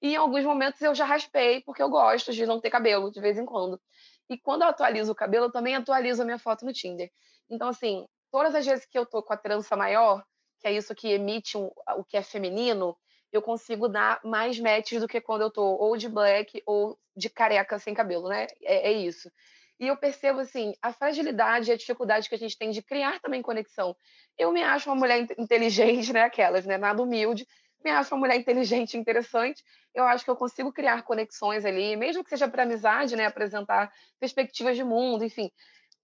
[0.00, 3.20] E em alguns momentos eu já raspei, porque eu gosto de não ter cabelo de
[3.20, 3.80] vez em quando.
[4.28, 7.10] E quando eu atualizo o cabelo, eu também atualizo a minha foto no Tinder.
[7.50, 10.24] Então, assim, todas as vezes que eu tô com a trança maior,
[10.64, 12.96] que é isso que emite um, o que é feminino,
[13.30, 17.28] eu consigo dar mais matches do que quando eu tô ou de black ou de
[17.28, 18.46] careca sem cabelo, né?
[18.62, 19.30] É, é isso.
[19.78, 23.20] E eu percebo, assim, a fragilidade e a dificuldade que a gente tem de criar
[23.20, 23.94] também conexão.
[24.38, 26.22] Eu me acho uma mulher inteligente, né?
[26.22, 26.78] Aquelas, né?
[26.78, 27.46] Nada humilde.
[27.84, 29.62] Me acho uma mulher inteligente interessante.
[29.94, 33.26] Eu acho que eu consigo criar conexões ali, mesmo que seja para amizade, né?
[33.26, 35.50] Apresentar perspectivas de mundo, enfim.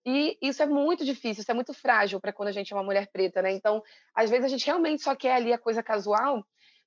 [0.04, 2.82] E isso é muito difícil, isso é muito frágil para quando a gente é uma
[2.82, 3.52] mulher preta, né?
[3.52, 3.82] Então,
[4.14, 6.42] às vezes a gente realmente só quer ali a coisa casual,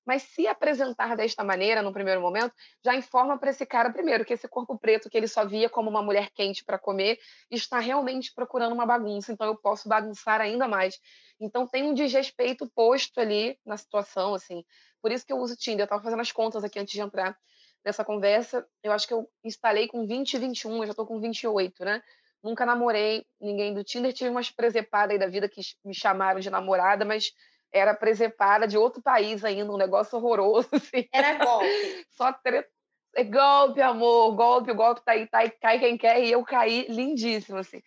[0.06, 4.34] mas se apresentar desta maneira no primeiro momento, já informa para esse cara primeiro que
[4.34, 8.34] esse corpo preto que ele só via como uma mulher quente para comer está realmente
[8.34, 11.00] procurando uma bagunça, então eu posso bagunçar ainda mais.
[11.40, 14.64] Então tem um desrespeito posto ali na situação, assim.
[15.02, 15.82] Por isso que eu uso o Tinder.
[15.82, 17.38] Eu estava fazendo as contas aqui antes de entrar
[17.84, 18.66] nessa conversa.
[18.82, 22.02] Eu acho que eu instalei com 20 e 21, eu já estou com 28, né?
[22.44, 26.50] Nunca namorei ninguém do Tinder, tive umas presepadas aí da vida que me chamaram de
[26.50, 27.32] namorada, mas
[27.72, 30.68] era presepada de outro país ainda, um negócio horroroso.
[30.76, 31.08] Assim.
[31.12, 32.06] Era golpe.
[32.12, 32.68] Só tre...
[33.16, 36.88] É golpe, amor, golpe, golpe tá aí, tá aí, cai quem quer, e eu caí
[36.90, 37.80] lindíssimo, assim.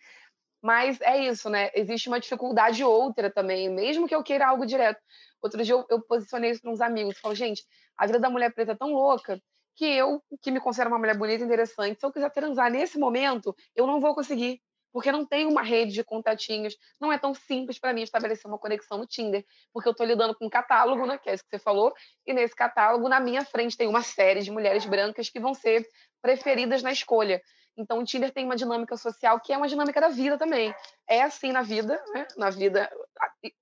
[0.61, 1.69] Mas é isso, né?
[1.75, 5.01] Existe uma dificuldade outra também, mesmo que eu queira algo direto.
[5.41, 7.61] Outro dia eu, eu posicionei isso para uns amigos, falo, gente,
[7.97, 9.37] a vida da mulher preta é tão louca
[9.77, 12.97] que eu, que me considero uma mulher bonita e interessante, se eu quiser transar nesse
[12.97, 14.59] momento, eu não vou conseguir,
[14.91, 18.57] porque não tem uma rede de contatinhos, não é tão simples para mim estabelecer uma
[18.57, 21.51] conexão no Tinder, porque eu estou lidando com um catálogo, né, que é isso que
[21.51, 21.93] você falou,
[22.25, 25.87] e nesse catálogo, na minha frente, tem uma série de mulheres brancas que vão ser
[26.23, 27.39] preferidas na escolha.
[27.77, 30.73] Então, o Tinder tem uma dinâmica social que é uma dinâmica da vida também.
[31.07, 32.25] É assim na vida, né?
[32.35, 32.89] Na vida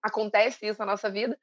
[0.02, 1.38] acontece isso na nossa vida,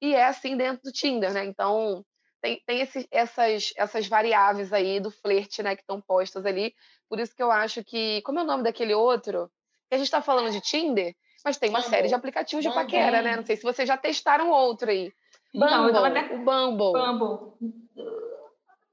[0.00, 1.44] e é assim dentro do Tinder, né?
[1.44, 2.02] Então,
[2.44, 6.74] tem, tem esse, essas, essas variáveis aí do flerte, né, que estão postas ali.
[7.08, 8.20] Por isso que eu acho que.
[8.20, 9.50] Como é o nome daquele outro?
[9.88, 11.96] Que a gente está falando de Tinder, mas tem uma Bumble.
[11.96, 12.84] série de aplicativos de Bumble.
[12.84, 13.36] paquera, né?
[13.36, 15.10] Não sei se vocês já testaram outro aí.
[15.54, 16.34] Bumble, não, até...
[16.34, 16.92] o Bumble.
[16.92, 18.33] Bumble.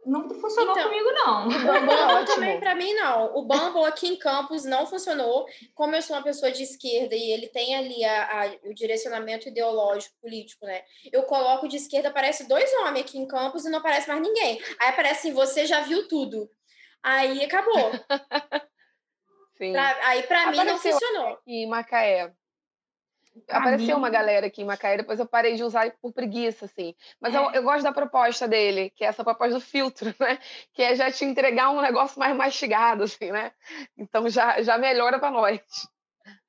[0.06, 1.48] Não funcionou então, comigo, não.
[1.48, 3.36] O Bumble é também, para mim, não.
[3.36, 5.46] O Bumble aqui em Campos não funcionou.
[5.76, 9.48] Como eu sou uma pessoa de esquerda e ele tem ali a, a, o direcionamento
[9.48, 10.82] ideológico, político, né?
[11.12, 14.60] Eu coloco de esquerda, aparece dois homens aqui em Campos e não aparece mais ninguém.
[14.80, 16.50] Aí aparece assim, você já viu tudo.
[17.04, 17.92] Aí acabou.
[19.58, 19.74] Sim.
[19.74, 21.38] Pra, aí, para mim, não funcionou.
[21.46, 22.34] Em Macaé.
[23.50, 26.94] Apareceu uma galera aqui em Macaé, depois eu parei de usar por preguiça, assim.
[27.20, 27.38] Mas é.
[27.38, 30.38] eu, eu, gosto da proposta dele, que é essa proposta do filtro, né?
[30.74, 33.52] Que é já te entregar um negócio mais mastigado, assim, né?
[33.98, 35.62] Então já, já melhora para nós.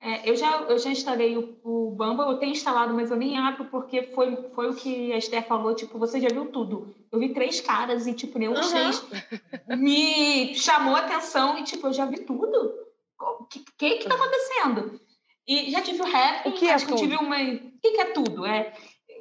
[0.00, 3.38] É, eu, já, eu já instalei o, o Bumble, eu tenho instalado, mas eu nem
[3.38, 6.92] abro porque foi, foi o que a Esther falou, tipo, você já viu tudo.
[7.10, 8.68] Eu vi três caras e, tipo, nenhum uhum.
[8.68, 9.04] três
[9.78, 12.74] me chamou a atenção e, tipo, eu já vi tudo.
[13.20, 15.00] O que, que que tá acontecendo?
[15.46, 17.36] E já tive o rap, o que é acho que tive uma.
[17.36, 18.46] O que, que é tudo?
[18.46, 18.72] É,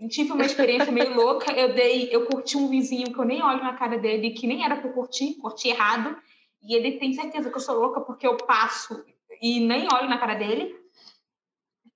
[0.10, 1.52] tive uma experiência meio louca.
[1.52, 4.64] Eu dei, eu curti um vizinho que eu nem olho na cara dele, que nem
[4.64, 6.16] era para eu curtir, curti errado.
[6.62, 9.04] E ele tem certeza que eu sou louca porque eu passo
[9.42, 10.76] e nem olho na cara dele.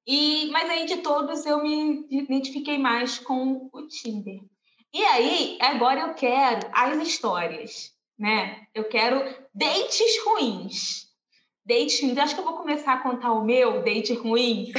[0.08, 4.40] E, mas aí de todos eu me identifiquei mais com o Tinder.
[4.94, 8.66] E aí, agora eu quero as histórias, né?
[8.74, 9.22] Eu quero
[9.54, 11.05] dates ruins
[11.66, 12.20] date ruim.
[12.20, 14.72] Acho que eu vou começar a contar o meu date ruim.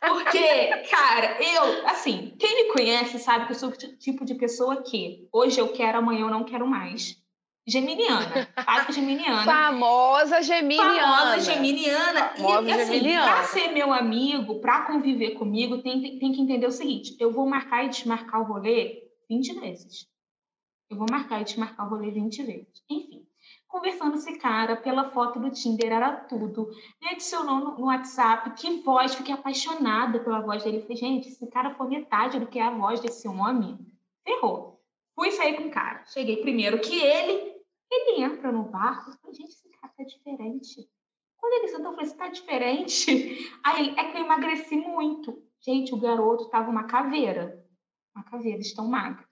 [0.00, 4.82] Porque, cara, eu, assim, quem me conhece sabe que eu sou o tipo de pessoa
[4.82, 7.22] que hoje eu quero, amanhã eu não quero mais.
[7.66, 9.42] Geminiana, fábrica geminiana.
[9.42, 11.00] Famosa geminiana.
[11.00, 12.28] Famosa geminiana.
[12.36, 13.32] Famosa e, assim, geminiana.
[13.32, 17.32] pra ser meu amigo, pra conviver comigo, tem, tem, tem que entender o seguinte: eu
[17.32, 20.06] vou marcar e desmarcar o rolê 20 vezes.
[20.90, 22.84] Eu vou marcar e desmarcar o rolê 20 vezes.
[22.90, 23.23] Enfim
[23.74, 26.70] conversando esse cara pela foto do Tinder, era tudo.
[27.02, 30.82] Me adicionou no, no WhatsApp, que voz, fiquei apaixonada pela voz dele.
[30.82, 33.76] Falei, gente, esse cara for metade do que é a voz desse homem,
[34.22, 34.80] ferrou.
[35.16, 36.04] Fui sair com o cara.
[36.04, 37.52] Cheguei primeiro que ele,
[37.90, 39.10] ele entra no barco.
[39.20, 40.88] Falei, gente, esse cara tá diferente.
[41.36, 43.50] Quando ele sentou, eu falei, você tá diferente?
[43.64, 45.42] Aí ele, é que eu emagreci muito.
[45.60, 47.60] Gente, o garoto tava uma caveira.
[48.14, 49.28] Uma caveira, estão magra.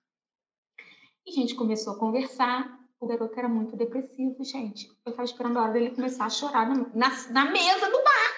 [1.24, 4.86] E a gente começou a conversar o garoto era muito depressivo, gente.
[5.04, 8.32] Eu estava esperando a hora dele começar a chorar na, na, na, mesa do bar.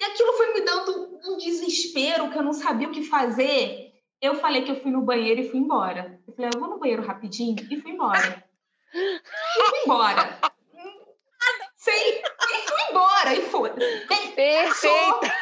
[0.00, 3.92] E aquilo foi me dando um desespero que eu não sabia o que fazer.
[4.20, 6.20] Eu falei que eu fui no banheiro e fui embora.
[6.26, 8.44] Eu falei, eu vou no banheiro rapidinho e fui embora.
[8.92, 10.40] E fui embora.
[11.76, 13.70] Sei, e fui embora, e foi.
[14.34, 15.32] Perfeito.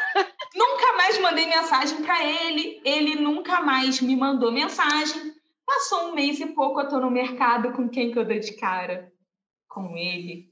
[0.55, 5.33] Nunca mais mandei mensagem para ele, ele nunca mais me mandou mensagem.
[5.67, 8.53] Passou um mês e pouco, eu tô no mercado com quem que eu dou de
[8.55, 9.13] cara?
[9.69, 10.51] Com ele.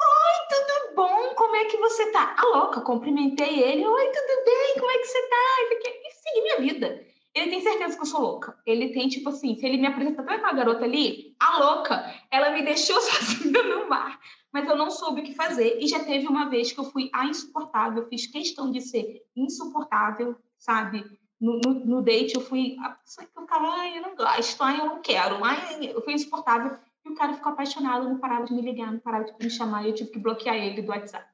[0.00, 1.34] Oi, tudo bom?
[1.34, 2.36] Como é que você tá?
[2.38, 3.86] A louca, cumprimentei ele.
[3.86, 4.74] Oi, tudo bem?
[4.78, 5.36] Como é que você tá?
[5.70, 7.06] E segui minha vida.
[7.34, 8.56] Ele tem certeza que eu sou louca.
[8.64, 12.52] Ele tem, tipo assim, se ele me apresenta pra aquela garota ali, a louca, ela
[12.52, 14.20] me deixou sozinha no mar.
[14.52, 15.78] Mas eu não soube o que fazer.
[15.80, 20.36] E já teve uma vez que eu fui a insuportável, fiz questão de ser insuportável,
[20.56, 21.04] sabe?
[21.44, 22.76] No, no, no, date eu fui.
[22.82, 26.02] A pessoa que eu ficava, ai, eu não gosto, ai, eu não quero, ai, eu
[26.02, 26.76] fui insuportável.
[27.04, 29.84] E o cara ficou apaixonado, não parava de me ligar, não parava de me chamar,
[29.84, 31.26] e eu tive que bloquear ele do WhatsApp.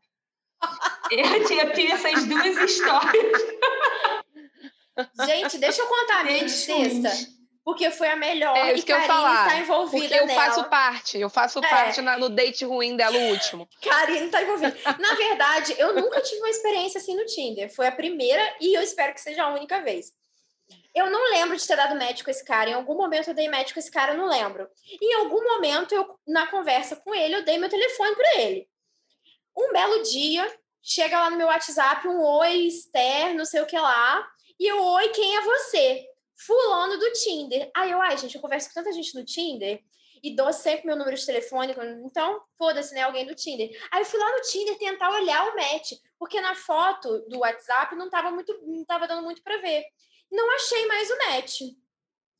[1.13, 3.43] eu tinha, tinha essas duas histórias.
[5.25, 7.40] Gente, deixa eu contar a minha de sexta.
[7.71, 8.57] Porque foi a melhor.
[8.57, 9.47] É isso que eu falar.
[9.47, 10.45] está envolvida Porque eu nela.
[10.45, 11.21] faço parte.
[11.21, 11.69] Eu faço é.
[11.69, 13.69] parte na, no date ruim dela, o último.
[13.81, 14.77] Karine está envolvida.
[14.99, 17.73] na verdade, eu nunca tive uma experiência assim no Tinder.
[17.73, 20.13] Foi a primeira e eu espero que seja a única vez.
[20.93, 22.71] Eu não lembro de ter dado match com esse cara.
[22.71, 24.69] Em algum momento eu dei match com esse cara, eu não lembro.
[25.01, 28.69] Em algum momento, eu, na conversa com ele, eu dei meu telefone para ele.
[29.57, 30.53] Um belo dia,
[30.83, 34.27] chega lá no meu WhatsApp um oi, Esther, não sei o que lá.
[34.59, 36.10] E eu, oi, quem é você?
[36.47, 37.71] Fulano do Tinder.
[37.75, 39.83] Aí eu, ai, gente, eu converso com tanta gente no Tinder
[40.23, 41.75] e dou sempre meu número de telefone,
[42.05, 43.71] então foda-se, né, alguém do Tinder.
[43.91, 47.95] Aí eu fui lá no Tinder tentar olhar o match, porque na foto do WhatsApp
[47.97, 49.85] não tava muito, não tava dando muito para ver.
[50.31, 51.61] Não achei mais o match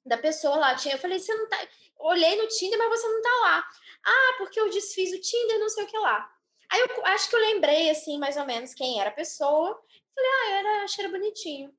[0.05, 0.75] da pessoa lá.
[0.75, 1.59] Tinha, eu falei, você não tá.
[1.99, 3.69] Olhei no Tinder, mas você não tá lá.
[4.05, 6.31] Ah, porque eu desfiz o Tinder, não sei o que lá.
[6.71, 9.83] Aí eu acho que eu lembrei, assim, mais ou menos quem era a pessoa.
[10.15, 11.75] Falei, ah, era, achei era bonitinho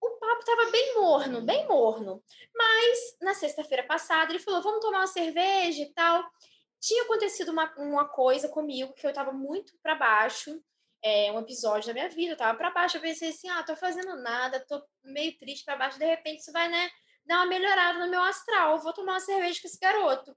[0.00, 2.22] o papo estava bem morno, bem morno.
[2.54, 6.24] Mas na sexta-feira passada ele falou: vamos tomar uma cerveja e tal.
[6.80, 10.60] Tinha acontecido uma, uma coisa comigo que eu estava muito para baixo.
[11.02, 12.96] É, um episódio da minha vida, eu tava para baixo.
[12.96, 15.98] Eu pensei assim: ah, tô fazendo nada, tô meio triste para baixo.
[15.98, 16.90] De repente isso vai, né?
[17.26, 20.34] dar uma melhorada no meu astral, vou tomar uma cerveja com esse garoto.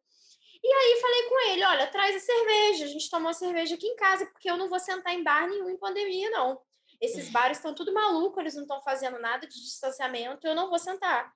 [0.61, 3.87] E aí falei com ele, olha, traz a cerveja, a gente toma uma cerveja aqui
[3.87, 6.59] em casa, porque eu não vou sentar em bar nenhum em pandemia, não.
[7.01, 10.79] Esses bares estão tudo maluco, eles não estão fazendo nada de distanciamento, eu não vou
[10.79, 11.33] sentar.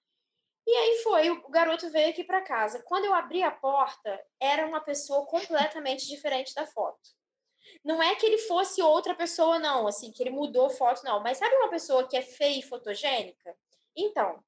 [0.65, 2.81] E aí foi, o garoto veio aqui para casa.
[2.83, 6.99] Quando eu abri a porta, era uma pessoa completamente diferente da foto.
[7.83, 11.19] Não é que ele fosse outra pessoa, não, assim, que ele mudou foto, não.
[11.21, 13.55] Mas sabe uma pessoa que é feia e fotogênica?
[13.95, 14.41] Então,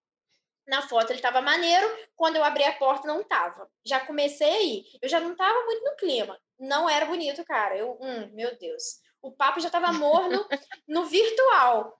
[0.67, 3.69] na foto ele estava maneiro, quando eu abri a porta não estava.
[3.85, 4.85] Já comecei aí.
[5.01, 6.39] Eu já não estava muito no clima.
[6.57, 7.77] Não era bonito, cara.
[7.77, 9.01] Eu, hum, meu Deus.
[9.25, 10.47] O papo já estava morno
[10.87, 11.99] no virtual.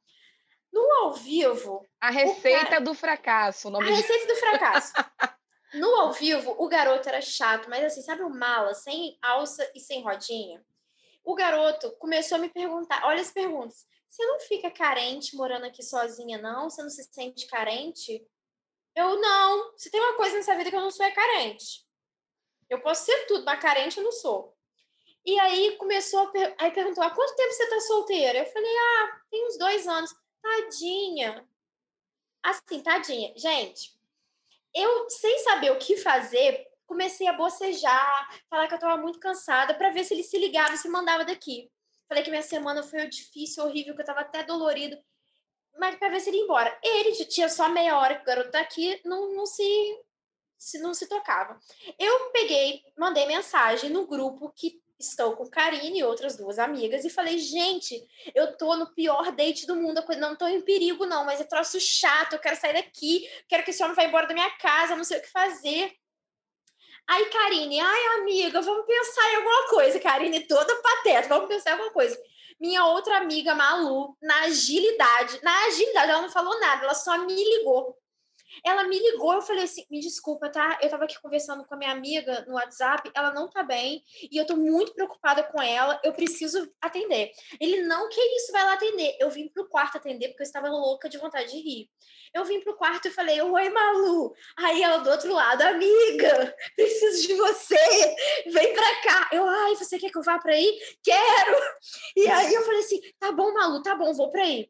[0.72, 1.84] No ao vivo.
[2.00, 2.82] A receita cara...
[2.82, 3.76] do fracasso.
[3.76, 4.94] a receita do fracasso.
[5.74, 9.80] no ao vivo, o garoto era chato, mas assim, sabe o mala, sem alça e
[9.80, 10.64] sem rodinha?
[11.24, 13.88] O garoto começou a me perguntar: olha as perguntas.
[14.08, 16.70] Você não fica carente morando aqui sozinha, não?
[16.70, 18.24] Você não se sente carente?
[18.96, 19.76] Eu não.
[19.76, 21.84] Se tem uma coisa nessa vida que eu não sou, é carente.
[22.70, 24.55] Eu posso ser tudo, mas carente eu não sou.
[25.26, 26.56] E aí começou a per...
[26.60, 28.40] aí perguntou: há quanto tempo você tá solteira?
[28.40, 30.16] Eu falei: ah, tem uns dois anos.
[30.42, 31.48] Tadinha.
[32.44, 33.34] Assim, tadinha.
[33.36, 33.96] Gente,
[34.74, 39.74] eu, sem saber o que fazer, comecei a bocejar, falar que eu estava muito cansada,
[39.74, 41.72] para ver se ele se ligava e se mandava daqui.
[42.08, 44.96] Falei que minha semana foi difícil, horrível, que eu estava até dolorido,
[45.80, 46.78] mas para ver se ele ia embora.
[46.84, 49.64] Ele tinha só meia hora que o garoto tá aqui, não, não se,
[50.58, 51.60] se não se tocava.
[51.98, 57.10] Eu peguei, mandei mensagem no grupo que estou com Karine e outras duas amigas e
[57.10, 58.02] falei, gente,
[58.34, 61.80] eu tô no pior date do mundo, não tô em perigo não, mas é troço
[61.80, 65.04] chato, eu quero sair daqui, quero que esse homem vá embora da minha casa, não
[65.04, 65.94] sei o que fazer.
[67.08, 70.00] Aí, Karine, ai, amiga, vamos pensar em alguma coisa.
[70.00, 72.20] Karine, toda pateta, vamos pensar em alguma coisa.
[72.60, 77.36] Minha outra amiga, Malu, na agilidade, na agilidade, ela não falou nada, ela só me
[77.36, 77.96] ligou.
[78.64, 80.78] Ela me ligou, eu falei assim: me desculpa, tá?
[80.82, 84.38] Eu tava aqui conversando com a minha amiga no WhatsApp, ela não tá bem e
[84.38, 87.32] eu tô muito preocupada com ela, eu preciso atender.
[87.60, 89.16] Ele, não, que isso, vai lá atender.
[89.20, 91.90] Eu vim pro quarto atender porque eu estava louca de vontade de rir.
[92.34, 94.34] Eu vim pro quarto e falei: Oi, Malu.
[94.58, 98.16] Aí ela do outro lado, amiga, preciso de você,
[98.48, 99.30] vem pra cá.
[99.32, 100.80] Eu, ai, você quer que eu vá pra aí?
[101.04, 101.58] Quero!
[102.16, 104.70] E aí eu falei assim: tá bom, Malu, tá bom, vou pra aí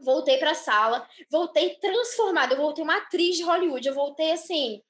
[0.00, 4.82] voltei para a sala, voltei transformada, eu voltei uma atriz de Hollywood, eu voltei assim,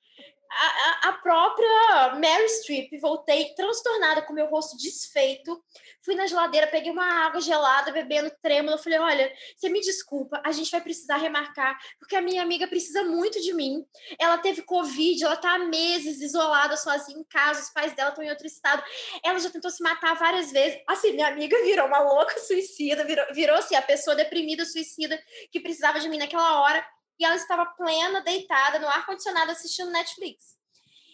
[0.52, 5.62] a, a, própria Mary Streep, voltei transtornada com meu rosto desfeito,
[6.02, 10.50] fui na geladeira, peguei uma água gelada, bebendo trêmula, falei, olha, você me desculpa, a
[10.50, 13.86] gente vai precisar remarcar, porque a minha amiga precisa muito de mim,
[14.18, 18.24] ela teve Covid, ela tá há meses isolada, sozinha em casa, os pais dela estão
[18.24, 18.82] em outro estado,
[19.24, 23.24] ela já tentou se matar várias vezes, assim, minha amiga virou uma louca suicida, virou,
[23.32, 25.20] virou assim, a pessoa deprimida, suicida,
[25.52, 26.84] que precisava de mim naquela hora,
[27.20, 30.59] e ela estava plena, deitada no ar-condicionado assistindo Netflix.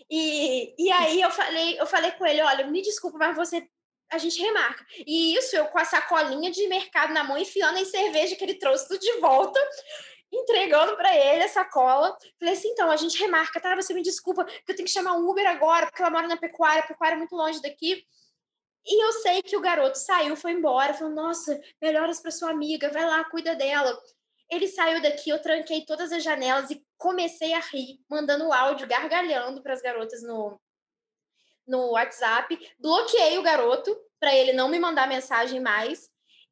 [0.09, 3.69] E, e aí eu falei, eu falei com ele, olha, me desculpa, mas você
[4.09, 4.87] a gente remarca.
[5.05, 8.55] E isso eu com a sacolinha de mercado na mão, enfiando em cerveja que ele
[8.55, 9.59] trouxe tudo de volta,
[10.33, 12.17] entregando para ele a sacola.
[12.39, 13.75] Falei assim: então, a gente remarca, tá?
[13.75, 16.37] Você me desculpa, que eu tenho que chamar um Uber agora, porque ela mora na
[16.37, 18.05] pecuária, a pecuária é muito longe daqui.
[18.89, 22.91] E eu sei que o garoto saiu, foi embora, falou: nossa, melhoras para sua amiga,
[22.91, 23.99] vai lá, cuida dela.
[24.51, 29.63] Ele saiu daqui, eu tranquei todas as janelas e comecei a rir, mandando áudio, gargalhando
[29.63, 30.61] para as garotas no,
[31.67, 32.57] no WhatsApp.
[32.79, 36.09] Bloqueei o garoto para ele não me mandar mensagem mais.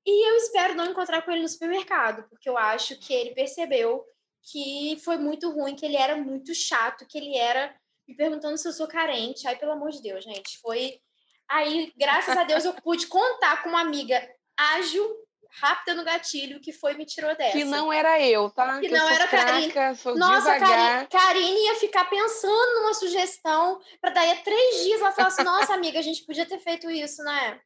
[0.06, 4.04] E eu espero não encontrar com ele no supermercado, porque eu acho que ele percebeu
[4.42, 7.74] que foi muito ruim, que ele era muito chato, que ele era
[8.06, 9.46] me perguntando se eu sou carente.
[9.46, 11.00] Ai, pelo amor de Deus, gente, foi.
[11.48, 14.22] Aí, graças a Deus, eu pude contar com uma amiga
[14.56, 15.23] ágil
[15.60, 17.52] rápida no gatilho que foi me tirou dessa.
[17.52, 18.80] Que não era eu, tá?
[18.80, 19.72] Que, que não era Karine.
[20.16, 25.28] Nossa, Karine, Karine ia ficar pensando numa sugestão para daí a três dias ela falar
[25.28, 27.60] assim, nossa amiga, a gente podia ter feito isso, né?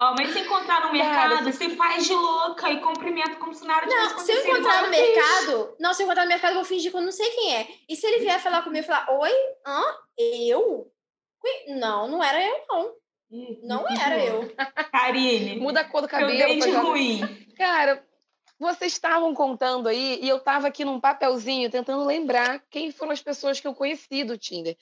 [0.00, 3.64] Ó, mas se encontrar no mercado, Cara, se faz de louca e cumprimenta como se
[3.64, 6.56] nada tivesse Não, se eu encontrar no mercado, não, se eu encontrar no mercado, eu
[6.56, 7.68] vou fingir que eu não sei quem é.
[7.88, 9.32] E se ele vier falar comigo e falar, oi,
[9.66, 9.82] hã?
[10.18, 10.90] Eu?
[11.68, 12.92] Não, não era eu, não.
[13.62, 14.54] Não era eu.
[14.92, 15.58] Karine.
[15.58, 16.60] Muda a cor do cabelo.
[16.60, 17.20] Foi ruim.
[17.56, 18.04] Cara,
[18.58, 23.20] vocês estavam contando aí e eu estava aqui num papelzinho tentando lembrar quem foram as
[23.20, 24.76] pessoas que eu conheci do Tinder.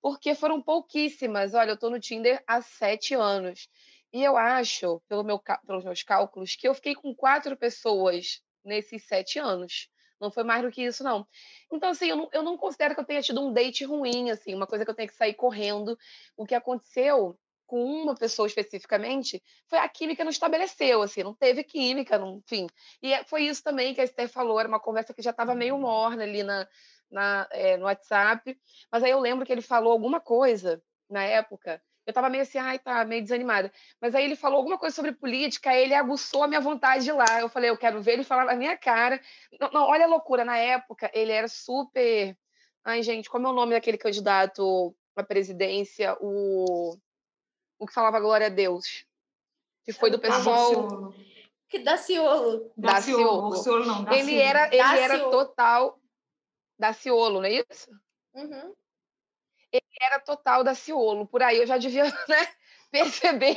[0.00, 1.52] Porque foram pouquíssimas.
[1.52, 3.68] Olha, eu estou no Tinder há sete anos.
[4.10, 9.04] E eu acho, pelo meu, pelos meus cálculos, que eu fiquei com quatro pessoas nesses
[9.04, 9.90] sete anos.
[10.18, 11.26] Não foi mais do que isso, não.
[11.70, 14.54] Então, assim, eu não, eu não considero que eu tenha tido um date ruim, assim,
[14.54, 15.96] uma coisa que eu tenha que sair correndo.
[16.36, 17.38] O que aconteceu
[17.68, 22.66] com uma pessoa especificamente, foi a química não estabeleceu, assim, não teve química, não, enfim.
[23.02, 25.54] E é, foi isso também que a Esther falou, era uma conversa que já estava
[25.54, 26.66] meio morna ali na,
[27.10, 28.58] na é, no WhatsApp,
[28.90, 32.56] mas aí eu lembro que ele falou alguma coisa na época, eu estava meio assim,
[32.56, 33.70] ai, tá, meio desanimada.
[34.00, 37.10] Mas aí ele falou alguma coisa sobre política, aí ele aguçou a minha vontade de
[37.10, 37.38] ir lá.
[37.38, 39.20] Eu falei, eu quero ver ele falar na minha cara.
[39.60, 42.34] Não, não, olha a loucura, na época ele era super.
[42.82, 46.16] Ai, gente, como é o nome daquele candidato à presidência?
[46.18, 46.96] O
[47.78, 49.06] o que falava glória a Deus.
[49.84, 51.12] Que foi do pessoal.
[51.68, 52.72] Que Daciolo.
[52.76, 53.50] Daciolo.
[53.50, 54.28] Daciolo não, Daciolo.
[54.28, 55.02] Ele era, ele Daciolo.
[55.02, 56.00] era total
[56.78, 57.90] Daciolo, não é isso?
[58.34, 58.74] Uhum.
[59.72, 61.26] Ele era total Daciolo.
[61.26, 62.48] Por aí eu já devia né,
[62.90, 63.56] perceber.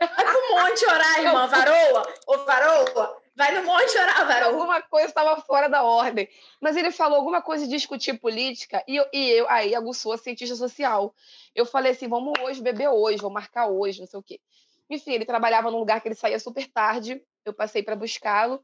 [0.00, 1.46] Vai pro monte orar, irmã.
[1.46, 2.14] Varoa.
[2.26, 3.22] Ô, varoa.
[3.38, 4.48] Vai no monte orar, varoa.
[4.48, 6.28] Alguma coisa estava fora da ordem.
[6.60, 10.18] Mas ele falou alguma coisa de discutir política e eu, e eu aí aguçou a
[10.18, 11.14] cientista social.
[11.54, 14.40] Eu falei assim, vamos hoje beber hoje, vou marcar hoje, não sei o quê.
[14.90, 18.60] Enfim, ele trabalhava num lugar que ele saía super tarde, eu passei para buscá-lo,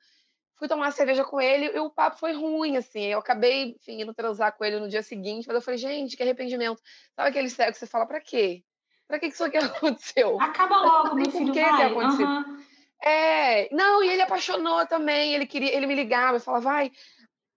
[0.56, 3.04] fui tomar uma cerveja com ele e o papo foi ruim, assim.
[3.04, 6.22] Eu acabei, enfim, indo transar com ele no dia seguinte, mas eu falei, gente, que
[6.24, 6.82] arrependimento.
[7.14, 8.64] Sabe aquele cego que você fala, para quê?
[9.06, 10.40] Para que isso aqui aconteceu?
[10.40, 11.76] Acaba logo, meu filho, por que vai.
[11.76, 12.26] Que aconteceu?
[12.26, 12.73] Uhum.
[13.04, 16.90] É, não, e ele apaixonou também, ele queria, ele me ligava e falava, vai,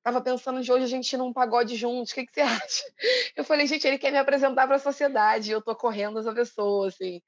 [0.08, 2.84] Tava pensando de hoje a gente ir num pagode juntos, o que, que você acha?
[3.36, 6.88] Eu falei, gente, ele quer me apresentar para a sociedade, eu tô correndo essa pessoa,
[6.88, 7.22] assim.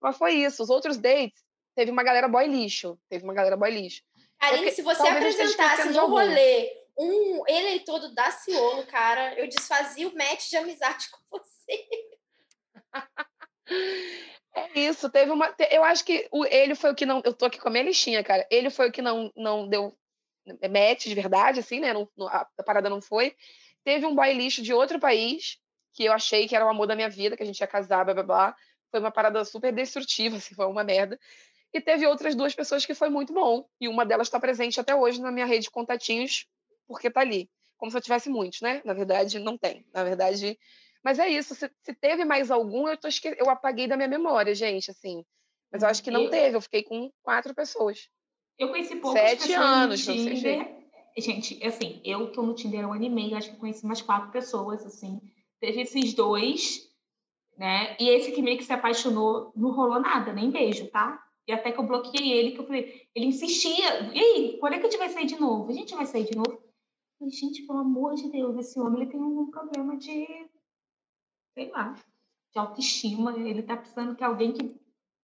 [0.00, 0.62] Mas foi isso.
[0.62, 1.42] Os outros dates,
[1.74, 2.96] teve uma galera boy lixo.
[3.08, 4.02] Teve uma galera boy lixo.
[4.38, 10.50] Karine, se você apresentasse no rolê um eleitor do Daciolo, cara, eu desfazia o match
[10.50, 11.84] de amizade com você.
[14.54, 15.54] É isso, teve uma.
[15.70, 17.22] Eu acho que o, ele foi o que não.
[17.24, 18.46] Eu tô aqui com a minha listinha, cara.
[18.50, 19.96] Ele foi o que não, não deu
[20.68, 21.92] match de verdade, assim, né?
[21.92, 23.34] Não, a, a parada não foi.
[23.84, 25.58] Teve um boy lixo de outro país,
[25.94, 28.04] que eu achei que era o amor da minha vida, que a gente ia casar,
[28.04, 28.56] blá blá blá.
[28.90, 31.18] Foi uma parada super destrutiva, assim, foi uma merda.
[31.72, 33.64] E teve outras duas pessoas que foi muito bom.
[33.80, 36.46] E uma delas está presente até hoje na minha rede de contatinhos,
[36.88, 37.48] porque tá ali.
[37.78, 38.82] Como se eu tivesse muitos, né?
[38.84, 39.86] Na verdade, não tem.
[39.94, 40.58] Na verdade.
[41.02, 41.54] Mas é isso.
[41.54, 43.34] Se, se teve mais algum, eu, tô esque...
[43.38, 45.24] eu apaguei da minha memória, gente, assim.
[45.72, 46.56] Mas eu acho que não teve.
[46.56, 48.08] Eu fiquei com quatro pessoas.
[48.58, 50.80] Eu conheci poucas Sete pessoas anos, no Tinder.
[51.16, 54.02] Gente, assim, eu tô no Tinder há um ano e meio, acho que conheci umas
[54.02, 55.20] quatro pessoas, assim.
[55.60, 56.88] Teve esses dois,
[57.56, 57.96] né?
[57.98, 61.20] E esse que meio que se apaixonou, não rolou nada, nem beijo, tá?
[61.46, 64.12] E até que eu bloqueei ele, que eu falei, ele insistia.
[64.14, 65.70] E aí, quando é que a gente vai sair de novo?
[65.70, 66.52] A gente vai sair de novo?
[66.52, 66.60] Eu
[67.18, 70.26] falei, gente, pelo amor de Deus, esse homem ele tem um problema de,
[71.60, 71.94] sei lá,
[72.52, 73.36] de autoestima.
[73.36, 74.74] Ele tá precisando que alguém que.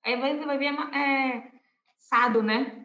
[0.05, 1.51] Aí vai, vai ver é,
[1.99, 2.84] sado, né?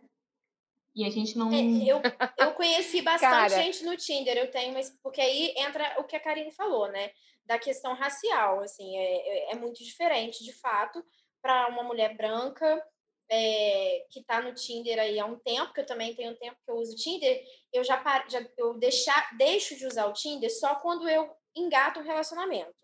[0.96, 1.52] E a gente não.
[1.52, 2.02] É, eu,
[2.38, 3.50] eu conheci bastante Cara...
[3.50, 7.12] gente no Tinder, eu tenho, mas porque aí entra o que a Karine falou, né?
[7.46, 11.04] Da questão racial, assim, é, é, é muito diferente, de fato,
[11.42, 12.82] para uma mulher branca
[13.30, 16.58] é, que está no Tinder aí há um tempo, que eu também tenho um tempo
[16.64, 17.42] que eu uso Tinder,
[17.74, 22.04] eu já, já eu deixar, deixo de usar o Tinder só quando eu engato um
[22.04, 22.76] relacionamento,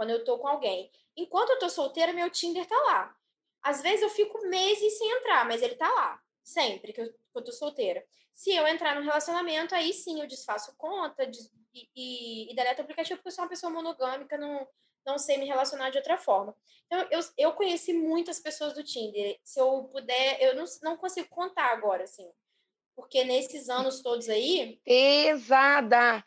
[0.00, 0.90] quando eu tô com alguém.
[1.14, 3.14] Enquanto eu tô solteira, meu Tinder tá lá.
[3.62, 7.18] Às vezes eu fico meses sem entrar, mas ele tá lá, sempre que eu que
[7.34, 8.02] eu tô solteira.
[8.32, 11.38] Se eu entrar num relacionamento, aí sim eu desfaço conta de,
[11.74, 14.66] e, e, e deleto o aplicativo porque eu sou uma pessoa monogâmica, não,
[15.04, 16.56] não sei me relacionar de outra forma.
[16.86, 19.38] Então, eu, eu conheci muitas pessoas do Tinder.
[19.44, 22.32] Se eu puder, eu não, não consigo contar agora, assim.
[22.96, 24.80] Porque nesses anos todos aí.
[24.82, 26.24] Pesada!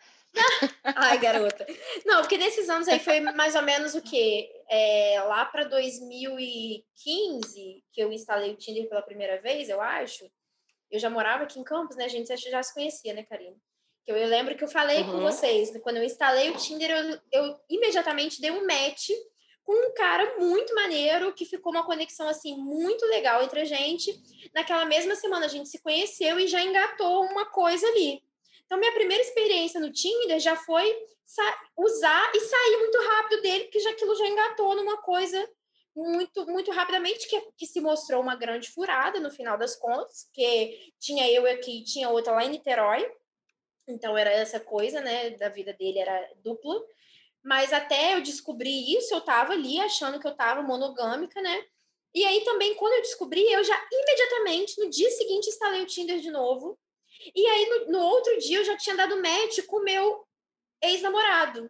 [0.83, 1.65] Ai, garota.
[2.05, 4.49] Não, porque nesses anos aí foi mais ou menos o quê?
[4.69, 10.29] É, lá para 2015, que eu instalei o Tinder pela primeira vez, eu acho
[10.93, 12.27] eu já morava aqui em Campos, né, gente?
[12.27, 13.57] Você já se conhecia, né, Karine?
[14.05, 15.11] Eu, eu lembro que eu falei uhum.
[15.11, 19.09] com vocês, né, quando eu instalei o Tinder, eu, eu imediatamente dei um match
[19.63, 24.13] com um cara muito maneiro, que ficou uma conexão, assim, muito legal entre a gente.
[24.53, 28.21] Naquela mesma semana a gente se conheceu e já engatou uma coisa ali.
[28.65, 30.95] Então, minha primeira experiência no Tinder já foi
[31.77, 35.49] usar e sair muito rápido dele, porque já aquilo já engatou numa coisa
[35.95, 40.91] muito muito rapidamente que, que se mostrou uma grande furada no final das contas, que
[40.99, 43.09] tinha eu aqui, tinha outra lá em Niterói.
[43.87, 46.81] Então era essa coisa, né, da vida dele era dupla.
[47.43, 51.65] Mas até eu descobrir isso, eu tava ali achando que eu tava monogâmica, né?
[52.15, 56.19] E aí também quando eu descobri, eu já imediatamente no dia seguinte instalei o Tinder
[56.19, 56.79] de novo.
[57.35, 60.25] E aí no, no outro dia eu já tinha dado match com o meu
[60.81, 61.69] ex-namorado.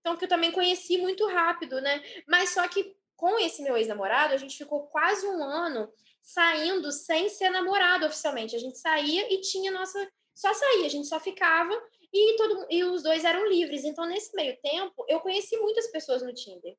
[0.00, 2.02] Então que eu também conheci muito rápido, né?
[2.26, 5.88] Mas só que com esse meu ex-namorado, a gente ficou quase um ano
[6.20, 8.56] saindo sem ser namorado oficialmente.
[8.56, 10.10] A gente saía e tinha nossa.
[10.34, 11.72] Só saía, a gente só ficava
[12.12, 13.84] e, todo, e os dois eram livres.
[13.84, 16.76] Então, nesse meio tempo, eu conheci muitas pessoas no Tinder.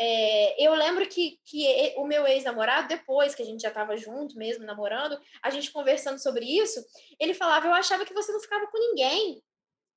[0.00, 4.36] É, eu lembro que, que o meu ex-namorado, depois que a gente já estava junto
[4.36, 6.84] mesmo, namorando, a gente conversando sobre isso,
[7.18, 9.42] ele falava: Eu achava que você não ficava com ninguém.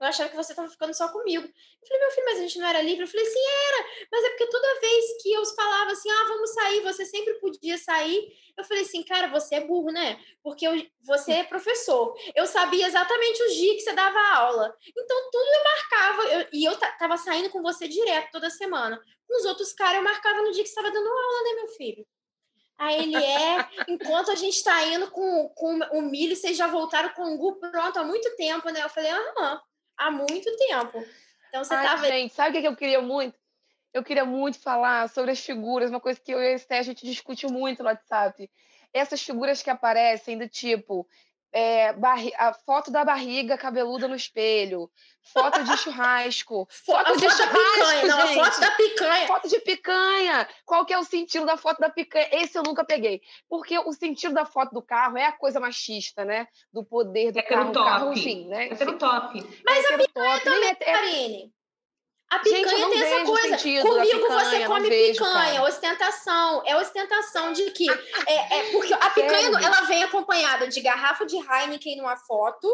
[0.02, 1.46] Eu achava que você estava ficando só comigo.
[1.46, 3.04] Eu falei, meu filho, mas a gente não era livre?
[3.04, 4.08] Eu falei, sim, era.
[4.12, 7.78] Mas é porque toda vez que eu falava assim, ah, vamos sair, você sempre podia
[7.78, 8.34] sair.
[8.58, 10.20] Eu falei assim, cara, você é burro, né?
[10.42, 10.74] Porque eu,
[11.04, 12.16] você é professor.
[12.34, 14.76] Eu sabia exatamente os dias que você dava aula.
[14.90, 16.24] Então, tudo eu marcava.
[16.34, 19.00] Eu, e eu tava saindo com você direto toda semana.
[19.28, 21.68] Com os outros caras, eu marcava no dia que você estava dando aula, né, meu
[21.76, 22.08] filho?
[22.76, 27.10] Aí ele é, enquanto a gente está indo com, com o milho, vocês já voltaram
[27.10, 28.84] com o Gu pronto há muito tempo, né?
[28.84, 29.62] Eu falei, aham
[30.02, 31.06] há muito tempo.
[31.50, 32.12] Então você Ai, tá vendo.
[32.12, 33.38] Gente, sabe o que eu queria muito?
[33.94, 36.84] Eu queria muito falar sobre as figuras, uma coisa que eu e a Esté, a
[36.84, 38.50] gente discute muito no WhatsApp.
[38.94, 41.08] Essas figuras que aparecem do tipo
[41.54, 41.90] é,
[42.38, 44.90] a foto da barriga cabeluda no espelho,
[45.34, 49.28] foto de churrasco, foto, de churrasco, picanha, não, foto da picanha.
[49.28, 50.50] Foto de picanha.
[50.66, 52.30] Qual que é o sentido da foto da picanha?
[52.32, 53.22] Esse eu nunca peguei.
[53.50, 56.48] Porque o sentido da foto do carro é a coisa machista, né?
[56.72, 57.72] Do poder do é carro.
[57.72, 57.86] Top.
[57.86, 58.70] carro, enfim, né?
[58.70, 59.62] É pelo top.
[59.66, 60.44] Mas é a picanha top.
[60.44, 61.54] também, é, Karine.
[62.32, 63.58] A picanha Gente, tem essa coisa.
[63.58, 65.64] Comigo picanha, você come vejo, picanha, cara.
[65.64, 66.64] ostentação.
[66.66, 67.90] É ostentação de que.
[68.26, 72.70] é, é, porque a picanha ela vem acompanhada de garrafa de Heineken numa foto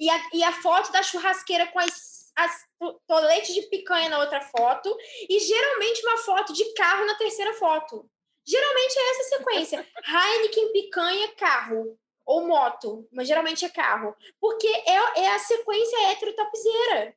[0.00, 2.64] e a, e a foto da churrasqueira com as, as
[3.06, 4.96] toletes de picanha na outra foto
[5.28, 8.08] e geralmente uma foto de carro na terceira foto.
[8.46, 9.88] Geralmente é essa sequência.
[10.08, 11.98] Heineken, picanha, carro.
[12.24, 14.16] Ou moto, mas geralmente é carro.
[14.40, 17.14] Porque é, é a sequência heterotopzeira.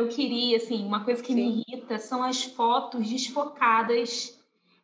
[0.00, 1.34] Eu queria, assim, uma coisa que Sim.
[1.34, 4.38] me irrita são as fotos desfocadas,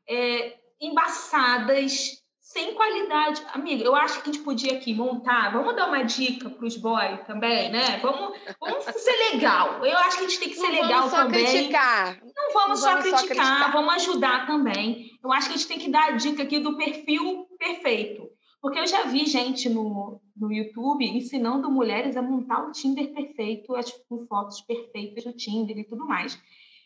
[0.06, 3.42] é, embaçadas, sem qualidade.
[3.54, 6.76] Amiga, eu acho que a gente podia aqui montar, vamos dar uma dica para os
[6.76, 7.98] boys também, né?
[8.02, 9.84] Vamos, vamos ser legal.
[9.84, 11.44] Eu acho que a gente tem que ser Não legal vamos só também.
[11.46, 12.18] criticar.
[12.22, 13.72] Não vamos, Não só, vamos só criticar, criticar.
[13.72, 15.10] vamos ajudar também.
[15.24, 18.28] Eu acho que a gente tem que dar a dica aqui do perfil perfeito.
[18.60, 23.74] Porque eu já vi gente no, no YouTube ensinando mulheres a montar o Tinder perfeito,
[23.74, 23.90] as
[24.28, 26.40] fotos perfeitas do Tinder e tudo mais.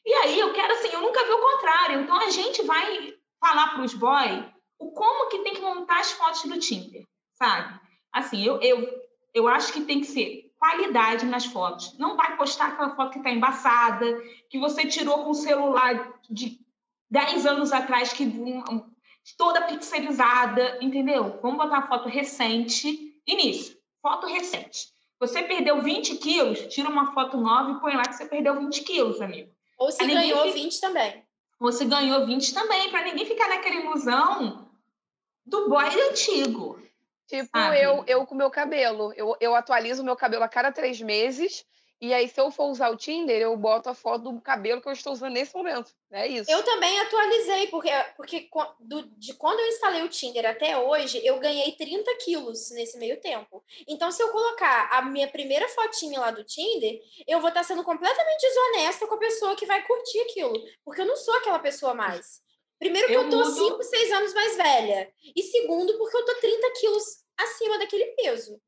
[0.05, 2.01] E aí eu quero assim, eu nunca vi o contrário.
[2.01, 4.45] Então a gente vai falar para os boys
[4.79, 7.79] o como que tem que montar as fotos do Tinder, sabe?
[8.13, 8.89] Assim, eu, eu,
[9.35, 11.97] eu acho que tem que ser qualidade nas fotos.
[11.99, 14.07] Não vai postar aquela foto que está embaçada,
[14.49, 16.61] que você tirou com o celular de
[17.11, 18.85] 10 anos atrás, que um,
[19.37, 21.39] toda pixelizada, entendeu?
[21.43, 23.10] Vamos botar foto recente.
[23.27, 24.89] Início, foto recente.
[25.19, 28.83] Você perdeu 20 quilos, tira uma foto nova e põe lá que você perdeu 20
[28.83, 29.53] quilos, amigo.
[29.79, 31.25] Ou se ganhou fica- 20 20 também.
[31.59, 34.71] Você ganhou 20 também, para ninguém ficar naquela ilusão
[35.45, 36.81] do boy antigo.
[37.27, 37.81] Tipo, Sabe?
[37.83, 39.13] eu, eu com meu cabelo.
[39.15, 41.65] Eu, eu atualizo o meu cabelo a cada três meses.
[42.01, 44.89] E aí, se eu for usar o Tinder, eu boto a foto do cabelo que
[44.89, 45.93] eu estou usando nesse momento.
[46.11, 46.51] É isso.
[46.51, 48.49] Eu também atualizei, porque, porque
[48.81, 53.21] do- de quando eu instalei o Tinder até hoje, eu ganhei 30 quilos nesse meio
[53.21, 53.63] tempo.
[53.87, 56.99] Então, se eu colocar a minha primeira fotinha lá do Tinder,
[57.29, 60.55] eu vou estar sendo completamente desonesta com a pessoa que vai curtir aquilo.
[60.83, 62.41] Porque eu não sou aquela pessoa mais.
[62.79, 63.51] Primeiro, que eu, Eu tô mudo.
[63.51, 65.13] 5, 6 anos mais velha.
[65.37, 67.05] E segundo, porque eu tô 30 quilos
[67.37, 68.59] acima daquele peso.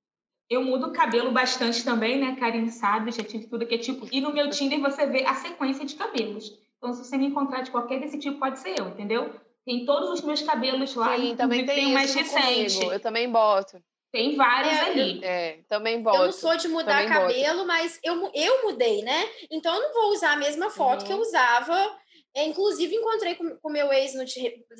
[0.52, 2.36] Eu mudo o cabelo bastante também, né?
[2.38, 4.06] Karine sabe, já tive tudo que é tipo.
[4.12, 6.52] E no meu Tinder você vê a sequência de cabelos.
[6.78, 9.32] Então, se você me encontrar de qualquer desse tipo, pode ser eu, entendeu?
[9.64, 11.16] Tem todos os meus cabelos lá.
[11.16, 12.74] Sim, também tem, tem o mais recente.
[12.74, 12.92] comigo.
[12.92, 13.80] Eu também boto.
[14.10, 15.24] Tem vários É, ali.
[15.24, 16.16] É, também boto.
[16.18, 17.20] Eu não sou de mudar Também boto.
[17.34, 19.24] cabelo, mas eu, eu mudei, né?
[19.50, 21.06] Então eu não vou usar a mesma foto Uhum.
[21.06, 21.96] que eu usava.
[22.34, 24.24] É, inclusive, encontrei com o meu ex no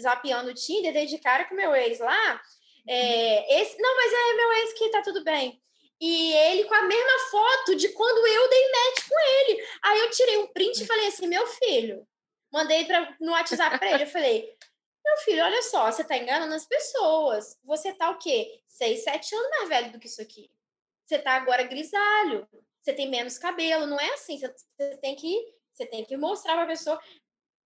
[0.01, 2.41] zapeando o Tinder, dei de cara com o meu ex lá.
[2.89, 5.61] É, esse, não, mas é meu ex que tá tudo bem.
[6.01, 9.67] E ele com a mesma foto de quando eu dei match com ele.
[9.85, 12.07] Aí eu tirei um print e falei assim: meu filho,
[12.53, 14.03] mandei pra, no WhatsApp pra ele.
[14.03, 14.53] Eu falei:
[15.05, 17.57] meu filho, olha só, você tá enganando as pessoas.
[17.65, 18.61] Você tá o quê?
[18.67, 20.51] Seis, sete anos mais velho do que isso aqui.
[21.07, 22.49] Você tá agora grisalho.
[22.83, 23.87] Você tem menos cabelo.
[23.87, 24.39] Não é assim.
[24.39, 27.01] Você, você tem que você tem que mostrar pra pessoa.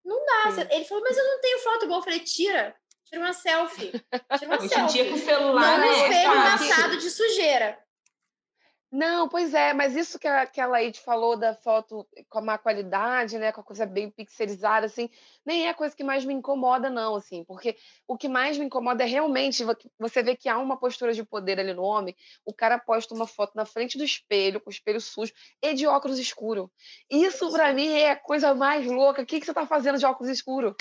[0.03, 0.51] Não dá.
[0.51, 1.99] Você- ele falou, mas eu não tenho foto boa.
[1.99, 2.75] Eu falei, tira.
[3.05, 3.91] Tira uma selfie.
[4.37, 4.93] Tira uma Hoje selfie.
[4.93, 5.85] dia, com o celular, Não né?
[5.87, 7.79] no é espelho amassado de sujeira.
[8.91, 12.41] Não, pois é, mas isso que a, que a Laide falou da foto com a
[12.41, 15.09] má qualidade, né, com a coisa bem pixelizada, assim,
[15.45, 17.75] nem é a coisa que mais me incomoda, não, assim, porque
[18.07, 21.25] o que mais me incomoda é realmente vo- você vê que há uma postura de
[21.25, 24.73] poder ali no homem, o cara posta uma foto na frente do espelho, com o
[24.73, 26.71] espelho sujo, e de óculos escuro.
[27.09, 29.23] Isso, pra mim, é a coisa mais louca.
[29.23, 30.73] O que, que você tá fazendo de óculos escuro?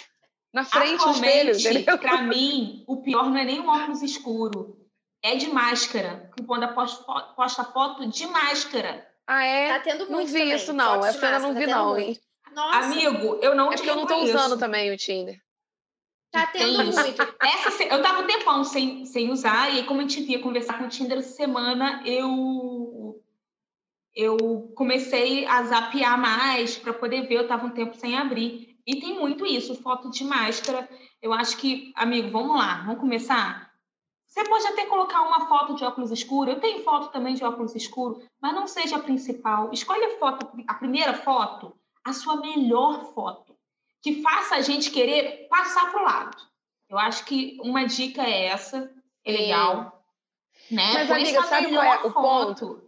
[0.55, 1.99] Na frente do espelho, Atualmente, entendeu?
[1.99, 4.79] para mim, o pior não é nem o óculos escuro.
[5.21, 6.31] É de máscara.
[6.37, 9.07] Que quando posta fo- posta foto de máscara.
[9.27, 9.69] Ah, é?
[9.73, 10.93] Tá tendo Não muito vi também, isso, não.
[11.01, 12.21] fotos Essa eu não vi, tá não, hein?
[12.55, 12.79] Nossa.
[12.79, 14.37] Amigo, eu não é te porque eu não tô reconheço.
[14.39, 15.41] usando também o Tinder.
[16.31, 17.01] Tá tendo Tem isso.
[17.01, 17.23] muito.
[17.43, 20.79] Essa, eu tava um tempão sem, sem usar, e aí, como a gente via conversar
[20.79, 23.21] com o Tinder essa semana, eu,
[24.15, 28.74] eu comecei a zapear mais para poder ver, eu tava um tempo sem abrir.
[28.87, 30.89] E tem muito isso, foto de máscara.
[31.23, 33.73] Eu acho que, amigo, vamos lá, vamos começar?
[34.27, 36.51] Você pode até colocar uma foto de óculos escuro.
[36.51, 39.73] Eu tenho foto também de óculos escuro, mas não seja a principal.
[39.73, 41.73] Escolha a foto, a primeira foto,
[42.05, 43.57] a sua melhor foto,
[44.03, 46.37] que faça a gente querer passar para o lado.
[46.91, 48.93] Eu acho que uma dica é essa,
[49.25, 49.39] é Sim.
[49.39, 50.05] legal.
[50.71, 50.93] Né?
[50.93, 52.84] Mas, Põe amiga, sabe qual é o foto.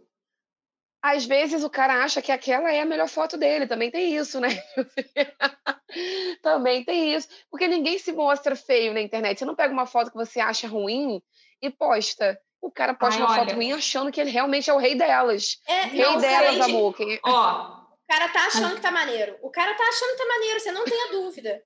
[1.15, 4.39] Às vezes o cara acha que aquela é a melhor foto dele, também tem isso,
[4.39, 4.49] né?
[6.41, 7.27] também tem isso.
[7.49, 9.39] Porque ninguém se mostra feio na internet.
[9.39, 11.21] Você não pega uma foto que você acha ruim
[11.61, 12.39] e posta.
[12.61, 13.43] O cara posta Ai, uma olha.
[13.45, 15.59] foto ruim achando que ele realmente é o rei delas.
[15.67, 16.63] É, Rei Não, delas, gente.
[16.69, 16.95] amor.
[16.95, 17.77] Quem- Ó,
[18.07, 19.37] O cara tá achando que tá maneiro.
[19.41, 21.61] O cara tá achando que tá maneiro, você não tenha dúvida.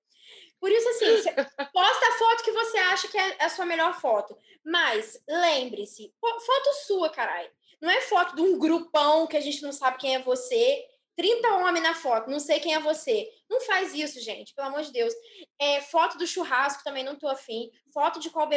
[0.59, 1.05] Por isso, assim,
[1.71, 4.35] posta a foto que você acha que é a sua melhor foto.
[4.65, 7.49] Mas lembre-se, fo- foto sua, caralho.
[7.81, 10.85] Não é foto de um grupão que a gente não sabe quem é você.
[11.15, 13.27] 30 homens na foto, não sei quem é você.
[13.51, 15.13] Não faz isso, gente, pelo amor de Deus.
[15.59, 17.69] É, foto do churrasco também não tô afim.
[17.93, 18.47] Foto de qual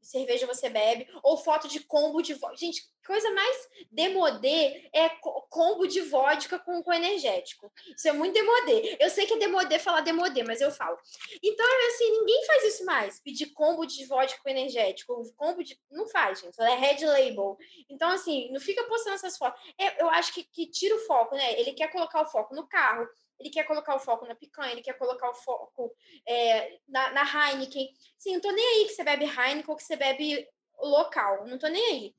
[0.00, 1.08] cerveja você bebe.
[1.24, 2.56] Ou foto de combo de vodka.
[2.56, 7.72] Gente, coisa mais demodê é co- combo de vodka com, com energético.
[7.96, 8.96] Isso é muito demodê.
[9.00, 10.96] Eu sei que é demodê falar demodê, mas eu falo.
[11.42, 13.20] Então, assim, ninguém faz isso mais.
[13.20, 15.20] Pedir combo de vodka com energético.
[15.36, 15.76] Combo de...
[15.90, 16.60] Não faz, gente.
[16.62, 17.58] É red label.
[17.90, 19.60] Então, assim, não fica postando essas fotos.
[19.76, 21.58] É, eu acho que, que tira o foco, né?
[21.60, 23.08] Ele quer colocar o foco no carro,
[23.38, 25.94] ele quer colocar o foco na picanha, ele quer colocar o foco
[26.26, 27.88] é, na, na Heineken.
[28.18, 31.46] Sim, não tô nem aí que você bebe Heineken ou que você bebe local.
[31.46, 32.14] Não tô nem aí.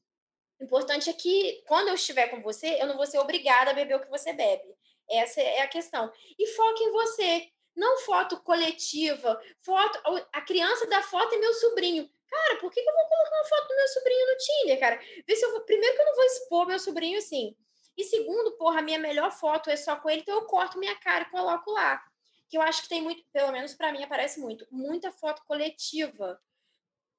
[0.60, 3.74] O importante é que, quando eu estiver com você, eu não vou ser obrigada a
[3.74, 4.76] beber o que você bebe.
[5.10, 6.12] Essa é a questão.
[6.38, 7.50] E foca em você.
[7.76, 9.42] Não foto coletiva.
[9.62, 10.00] Foto.
[10.34, 12.10] A criança da foto é meu sobrinho.
[12.30, 15.02] Cara, por que, que eu vou colocar uma foto do meu sobrinho no Tinder, cara?
[15.26, 15.62] Vê se eu vou...
[15.62, 17.56] Primeiro que eu não vou expor meu sobrinho assim.
[17.98, 20.96] E segundo, porra, a minha melhor foto é só com ele, então eu corto minha
[20.96, 22.04] cara e coloco lá.
[22.48, 26.42] Que eu acho que tem muito, pelo menos para mim aparece muito, muita foto coletiva.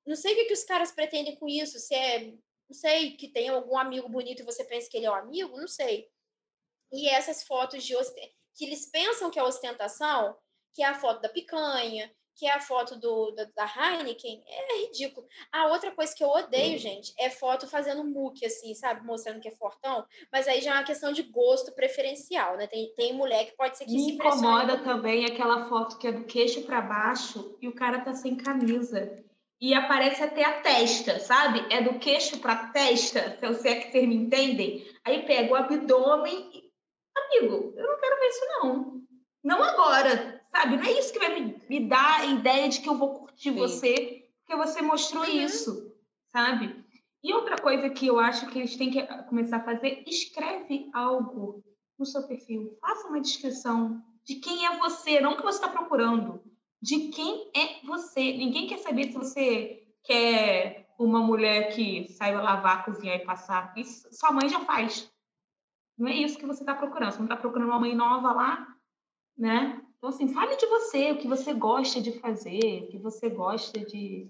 [0.06, 2.32] Não sei o que, que os caras pretendem com isso, se é,
[2.68, 5.56] não sei, que tem algum amigo bonito e você pensa que ele é um amigo,
[5.56, 6.08] não sei.
[6.92, 7.94] E essas fotos de
[8.54, 10.36] que eles pensam que é ostentação,
[10.72, 14.86] que é a foto da picanha, que é a foto do, da, da Heineken, é
[14.86, 15.26] ridículo.
[15.52, 19.04] A outra coisa que eu odeio, gente, é foto fazendo muque, assim, sabe?
[19.04, 20.06] Mostrando que é fortão.
[20.32, 22.66] Mas aí já é uma questão de gosto preferencial, né?
[22.66, 25.98] Tem, tem mulher que pode ser que se me impressione incomoda com- também aquela foto
[25.98, 29.22] que é do queixo para baixo e o cara tá sem camisa.
[29.60, 31.62] E aparece até a testa, sabe?
[31.70, 34.82] É do queixo para testa, se é que vocês me entendem.
[35.04, 36.70] Aí pega o abdômen e...
[37.14, 39.00] Amigo, eu não quero ver isso, não.
[39.44, 40.76] Não agora, sabe?
[40.76, 43.50] Não é isso que vai me, me dar a ideia de que eu vou curtir
[43.52, 43.56] Sim.
[43.56, 45.30] você, porque você mostrou Uhum.
[45.30, 45.94] isso,
[46.32, 46.84] sabe?
[47.22, 51.62] E outra coisa que eu acho que eles têm que começar a fazer, escreve algo
[51.98, 52.76] no seu perfil.
[52.80, 56.42] Faça uma descrição de quem é você, não o que você está procurando.
[56.80, 58.20] De quem é você.
[58.38, 63.72] Ninguém quer saber se você quer uma mulher que saiba lavar, cozinhar e passar.
[63.76, 65.10] Isso sua mãe já faz.
[65.98, 67.12] Não é isso que você está procurando.
[67.12, 68.66] Você não está procurando uma mãe nova lá,
[69.36, 69.78] né?
[70.00, 73.78] Então, assim, fale de você, o que você gosta de fazer, o que você gosta
[73.80, 74.26] de...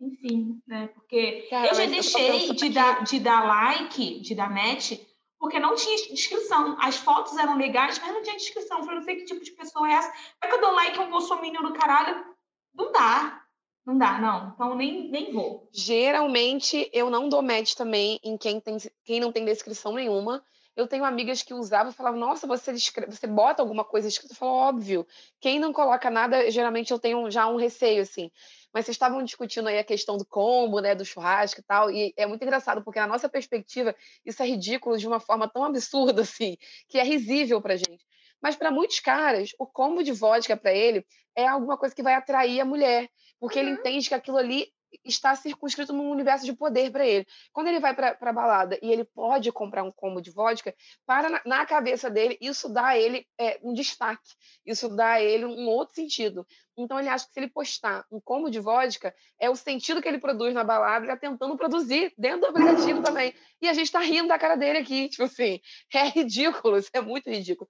[0.00, 0.86] Enfim, né?
[0.94, 4.92] Porque Cara, eu já eu deixei de dar, de dar like, de dar match,
[5.40, 6.76] porque não tinha descrição.
[6.80, 8.78] As fotos eram legais, mas não tinha descrição.
[8.78, 10.12] Eu falei, não sei que tipo de pessoa é essa.
[10.40, 12.24] Vai que eu dou like a um bolsominion do caralho?
[12.72, 13.42] Não dá.
[13.84, 14.52] Não dá, não.
[14.54, 15.68] Então nem, nem vou.
[15.72, 20.44] Geralmente eu não dou match também em quem, tem, quem não tem descrição nenhuma.
[20.78, 24.32] Eu tenho amigas que usavam e falavam, nossa, você, descre- você bota alguma coisa escrita?
[24.32, 25.04] Eu falo, óbvio.
[25.40, 28.30] Quem não coloca nada, geralmente eu tenho já um receio, assim.
[28.72, 32.14] Mas vocês estavam discutindo aí a questão do combo, né, do churrasco e tal, e
[32.16, 33.92] é muito engraçado, porque na nossa perspectiva,
[34.24, 36.56] isso é ridículo de uma forma tão absurda, assim,
[36.88, 38.06] que é risível pra gente.
[38.40, 41.04] Mas para muitos caras, o combo de vodka para ele
[41.34, 43.10] é alguma coisa que vai atrair a mulher,
[43.40, 44.72] porque ele entende que aquilo ali
[45.04, 47.26] está circunscrito num universo de poder para ele.
[47.52, 50.74] Quando ele vai para a balada e ele pode comprar um combo de vodka,
[51.06, 54.34] para na, na cabeça dele, isso dá a ele é, um destaque,
[54.64, 56.46] isso dá a ele um outro sentido.
[56.76, 60.08] Então ele acha que se ele postar um combo de vodka, é o sentido que
[60.08, 63.34] ele produz na balada, ele está tentando produzir dentro do aplicativo também.
[63.60, 65.60] E a gente está rindo da cara dele aqui, tipo assim,
[65.92, 67.68] é ridículo, isso é muito ridículo.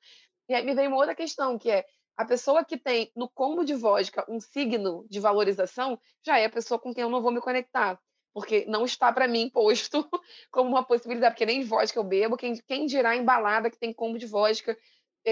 [0.49, 1.85] E aí me vem uma outra questão, que é
[2.19, 6.51] a pessoa que tem no combo de vodka um signo de valorização já é a
[6.51, 7.97] pessoa com quem eu não vou me conectar.
[8.35, 10.05] Porque não está para mim posto
[10.51, 13.93] como uma possibilidade, porque nem vodka eu bebo, quem, quem dirá em balada que tem
[13.93, 14.77] combo de vodka,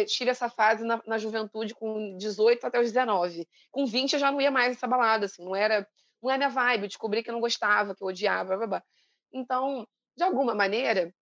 [0.07, 3.49] tive essa fase na, na, juventude com 18 até os 19.
[3.73, 5.89] Com 20 eu já não ia mais nessa balada, assim, não era,
[6.23, 8.67] não era minha vibe, eu descobri que eu não gostava, que eu odiava, blá, blá,
[8.67, 8.83] blá.
[9.33, 11.13] Então, de alguma maneira,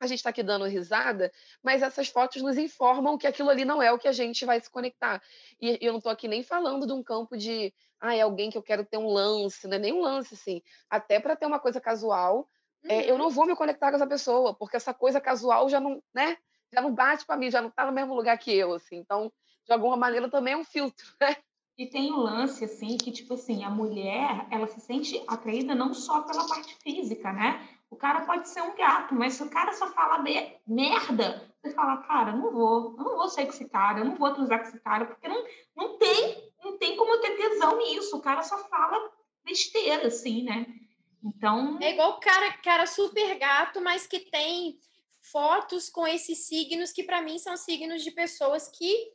[0.00, 1.32] a gente está aqui dando risada,
[1.62, 4.60] mas essas fotos nos informam que aquilo ali não é o que a gente vai
[4.60, 5.22] se conectar.
[5.60, 8.58] E eu não estou aqui nem falando de um campo de, ah, é alguém que
[8.58, 10.60] eu quero ter um lance, não é nem um lance, assim.
[10.90, 12.48] Até para ter uma coisa casual,
[12.84, 12.90] uhum.
[12.90, 13.30] é, eu não uhum.
[13.30, 16.36] vou me conectar com essa pessoa, porque essa coisa casual já não, né?
[16.72, 18.96] Já não bate para mim, já não está no mesmo lugar que eu, assim.
[18.96, 19.32] Então,
[19.64, 21.36] de alguma maneira, também é um filtro, né?
[21.76, 25.92] E tem um lance, assim, que, tipo assim, a mulher, ela se sente atraída não
[25.92, 27.68] só pela parte física, né?
[27.90, 30.22] O cara pode ser um gato, mas se o cara só fala
[30.66, 34.16] merda, você fala, cara, não vou, eu não vou sair com esse cara, eu não
[34.16, 35.44] vou transar com esse cara, porque não,
[35.76, 38.16] não tem, não tem como ter tesão nisso.
[38.16, 39.12] O cara só fala
[39.44, 40.66] besteira, assim, né?
[41.22, 41.78] Então.
[41.80, 44.78] É igual o cara, cara super gato, mas que tem
[45.22, 49.12] fotos com esses signos que para mim são signos de pessoas que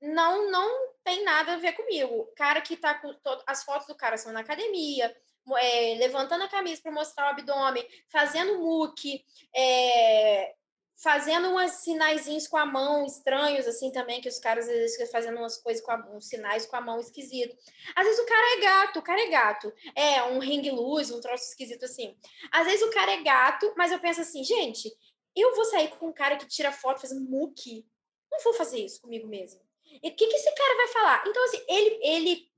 [0.00, 2.30] não não tem nada a ver comigo.
[2.36, 5.14] Cara que tá com todo, as fotos do cara são na academia,
[5.56, 9.24] é, levantando a camisa para mostrar o abdômen, fazendo muque,
[9.54, 10.54] é,
[11.02, 15.38] fazendo umas sinaizinhos com a mão estranhos, assim, também, que os caras às vezes fazendo
[15.38, 17.56] umas coisas com a, uns sinais com a mão esquisito.
[17.96, 19.72] Às vezes o cara é gato, o cara é gato.
[19.94, 22.16] É, um ring luz, um troço esquisito assim.
[22.52, 24.92] Às vezes o cara é gato, mas eu penso assim, gente,
[25.34, 27.86] eu vou sair com um cara que tira foto fazendo muque.
[28.30, 29.60] Não vou fazer isso comigo mesmo.
[30.02, 31.24] E o que, que esse cara vai falar?
[31.26, 32.49] Então, assim, ele, ele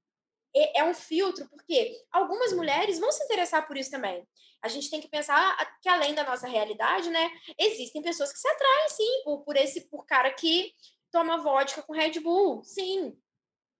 [0.55, 4.27] é um filtro, porque algumas mulheres vão se interessar por isso também.
[4.61, 8.49] A gente tem que pensar que além da nossa realidade, né, existem pessoas que se
[8.49, 10.73] atraem sim por, por esse por cara que
[11.11, 13.17] toma vodka com Red Bull, sim.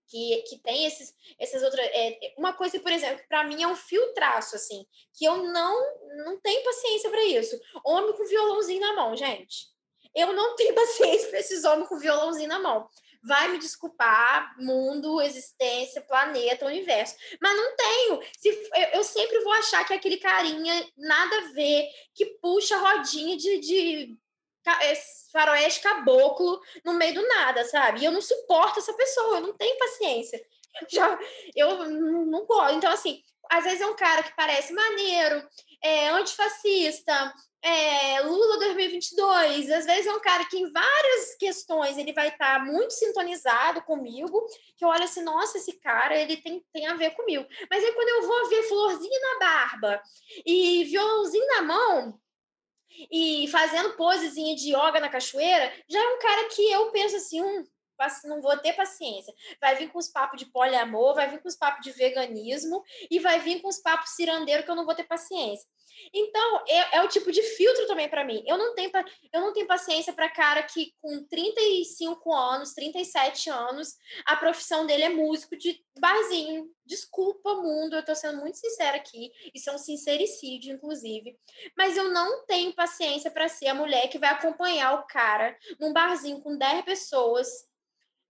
[0.05, 1.85] Que, que tem esses, essas outras.
[1.91, 5.97] É, uma coisa, por exemplo, que para mim é um filtraço, assim, que eu não,
[6.25, 7.59] não tenho paciência para isso.
[7.85, 9.67] Homem com violãozinho na mão, gente.
[10.13, 12.87] Eu não tenho paciência para esses homens com violãozinho na mão
[13.23, 17.15] vai me desculpar, mundo, existência, planeta, universo.
[17.41, 18.21] Mas não tenho.
[18.37, 23.37] Se, eu, eu sempre vou achar que aquele carinha nada a ver, que puxa rodinha
[23.37, 24.17] de, de
[24.65, 24.93] é,
[25.31, 28.01] faroeste caboclo no meio do nada, sabe?
[28.01, 30.45] E eu não suporto essa pessoa, eu não tenho paciência.
[30.89, 31.17] Já,
[31.55, 32.75] eu não gosto.
[32.75, 35.47] Então, assim, às vezes é um cara que parece maneiro,
[35.81, 42.11] é antifascista, é, Lula 2022, às vezes é um cara que em várias questões ele
[42.11, 44.45] vai estar tá muito sintonizado comigo,
[44.75, 47.45] que eu olho assim, nossa, esse cara, ele tem, tem a ver comigo.
[47.69, 50.01] Mas aí quando eu vou ver florzinha na barba
[50.45, 52.19] e violãozinho na mão,
[53.11, 57.41] e fazendo posezinha de yoga na cachoeira, já é um cara que eu penso assim,
[57.41, 57.63] hum,
[58.25, 59.33] não vou ter paciência.
[59.59, 63.19] Vai vir com os papos de poliamor, vai vir com os papos de veganismo e
[63.19, 65.67] vai vir com os papos cirandeiro que eu não vou ter paciência.
[66.13, 68.43] Então, é, é o tipo de filtro também para mim.
[68.47, 68.91] Eu não tenho,
[69.31, 75.03] eu não tenho paciência para cara que com 35 anos, 37 anos, a profissão dele
[75.03, 76.69] é músico de barzinho.
[76.85, 79.31] Desculpa, mundo, eu tô sendo muito sincera aqui.
[79.53, 81.37] Isso é um sincericídio, inclusive.
[81.77, 85.93] Mas eu não tenho paciência para ser a mulher que vai acompanhar o cara num
[85.93, 87.47] barzinho com 10 pessoas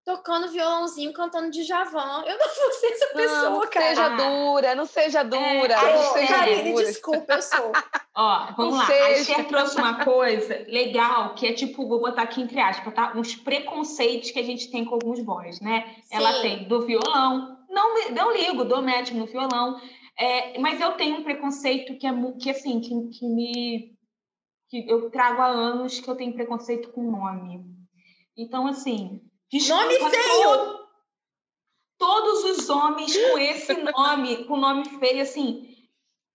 [0.05, 2.23] tocando violãozinho, cantando de Javan.
[2.25, 3.87] Eu não vou ser essa pessoa, não, cara.
[3.87, 5.73] Seja dura, não seja dura.
[5.73, 6.85] É, não seja Karine, dura.
[6.85, 7.71] desculpa, eu sou.
[8.15, 8.85] Ó, vamos não lá.
[8.85, 9.05] Seja.
[9.05, 13.13] A Esther trouxe uma coisa legal, que é tipo, vou botar aqui entre aspas, tá?
[13.15, 15.95] Uns preconceitos que a gente tem com alguns boys, né?
[16.03, 16.15] Sim.
[16.15, 17.57] Ela tem do violão.
[17.69, 19.79] Não, não ligo, dou match no violão.
[20.19, 23.93] É, mas eu tenho um preconceito que é que assim, que, que me
[24.69, 27.63] que eu trago há anos que eu tenho preconceito com nome.
[28.35, 29.21] Então, assim,
[29.57, 30.83] Desculpa, nome feio!
[32.03, 35.73] todos os homens com esse nome, com nome feio, assim.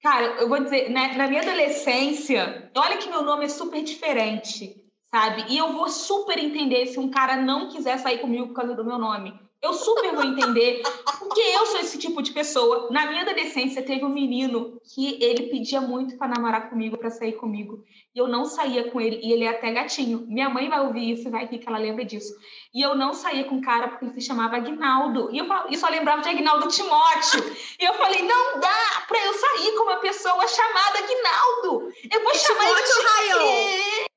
[0.03, 4.83] Cara, eu vou dizer, na, na minha adolescência, olha que meu nome é super diferente,
[5.11, 5.45] sabe?
[5.49, 8.85] E eu vou super entender se um cara não quiser sair comigo por causa do
[8.85, 9.39] meu nome.
[9.61, 10.83] Eu super vou entender,
[11.19, 12.89] porque eu sou esse tipo de pessoa.
[12.93, 17.33] Na minha adolescência, teve um menino que ele pedia muito para namorar comigo, para sair
[17.33, 17.85] comigo.
[18.15, 20.25] E eu não saía com ele, e ele é até gatinho.
[20.29, 22.33] Minha mãe vai ouvir isso e vai rir que ela lembra disso.
[22.73, 25.29] E eu não saía com o cara porque ele se chamava Agnaldo.
[25.33, 27.57] E eu, eu só lembrava de Agnaldo Timóteo.
[27.81, 31.93] E eu falei, não dá para eu sair com uma pessoa chamada Agnaldo.
[32.13, 34.09] Eu vou chamar ele de...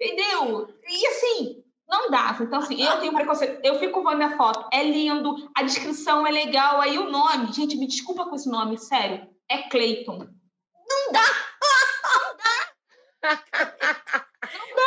[0.00, 0.68] Entendeu?
[0.88, 1.61] E assim,
[1.92, 2.42] não dava.
[2.42, 3.60] Então, assim, eu tenho preconceito.
[3.62, 7.76] Eu fico vendo minha foto, é lindo, a descrição é legal, aí o nome, gente,
[7.76, 10.26] me desculpa com esse nome, sério, é Clayton.
[10.88, 11.24] Não dá!
[12.02, 12.36] Não
[13.20, 13.42] dá!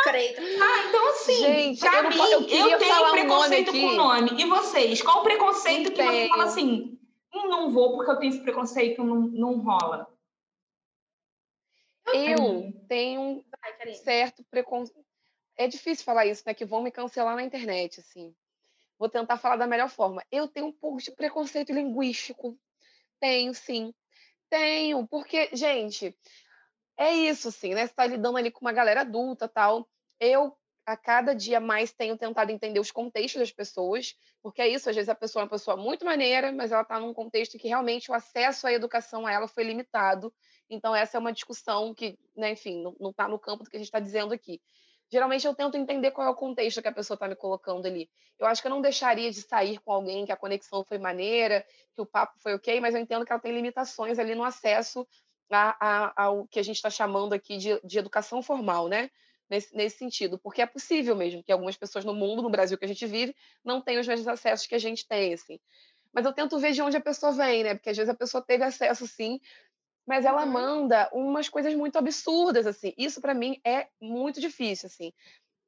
[0.02, 0.42] Clayton.
[0.42, 4.30] Ah, então assim, gente, pra eu mim, eu, eu tenho preconceito um com o nome.
[4.36, 5.00] E vocês?
[5.00, 6.98] Qual o preconceito que você fala assim,
[7.34, 10.08] hum, não vou porque eu tenho esse preconceito, não, não rola?
[12.12, 13.44] Eu tenho um
[14.04, 15.05] certo preconceito
[15.56, 16.54] é difícil falar isso, né?
[16.54, 18.34] Que vão me cancelar na internet, assim.
[18.98, 20.24] Vou tentar falar da melhor forma.
[20.30, 22.58] Eu tenho um pouco de preconceito linguístico.
[23.20, 23.92] Tenho, sim.
[24.48, 26.16] Tenho, porque, gente,
[26.96, 27.86] é isso, assim, né?
[27.86, 29.88] Você tá lidando ali com uma galera adulta tal.
[30.18, 34.88] Eu, a cada dia mais, tenho tentado entender os contextos das pessoas, porque é isso,
[34.88, 37.68] às vezes a pessoa é uma pessoa muito maneira, mas ela está num contexto que
[37.68, 40.32] realmente o acesso à educação a ela foi limitado.
[40.70, 43.80] Então, essa é uma discussão que, né, enfim, não está no campo do que a
[43.80, 44.60] gente está dizendo aqui.
[45.10, 48.10] Geralmente eu tento entender qual é o contexto que a pessoa está me colocando ali.
[48.38, 51.64] Eu acho que eu não deixaria de sair com alguém que a conexão foi maneira,
[51.94, 55.06] que o papo foi ok, mas eu entendo que ela tem limitações ali no acesso
[55.50, 59.10] a, ao que a gente está chamando aqui de, de educação formal, né?
[59.48, 62.84] Nesse, nesse, sentido, porque é possível mesmo que algumas pessoas no mundo, no Brasil que
[62.84, 63.32] a gente vive,
[63.64, 65.60] não tenham os mesmos acessos que a gente tem, assim.
[66.12, 67.74] Mas eu tento ver de onde a pessoa vem, né?
[67.74, 69.38] Porque às vezes a pessoa teve acesso, sim,
[70.06, 70.52] mas ela uhum.
[70.52, 72.94] manda umas coisas muito absurdas, assim.
[72.96, 75.12] Isso para mim é muito difícil, assim.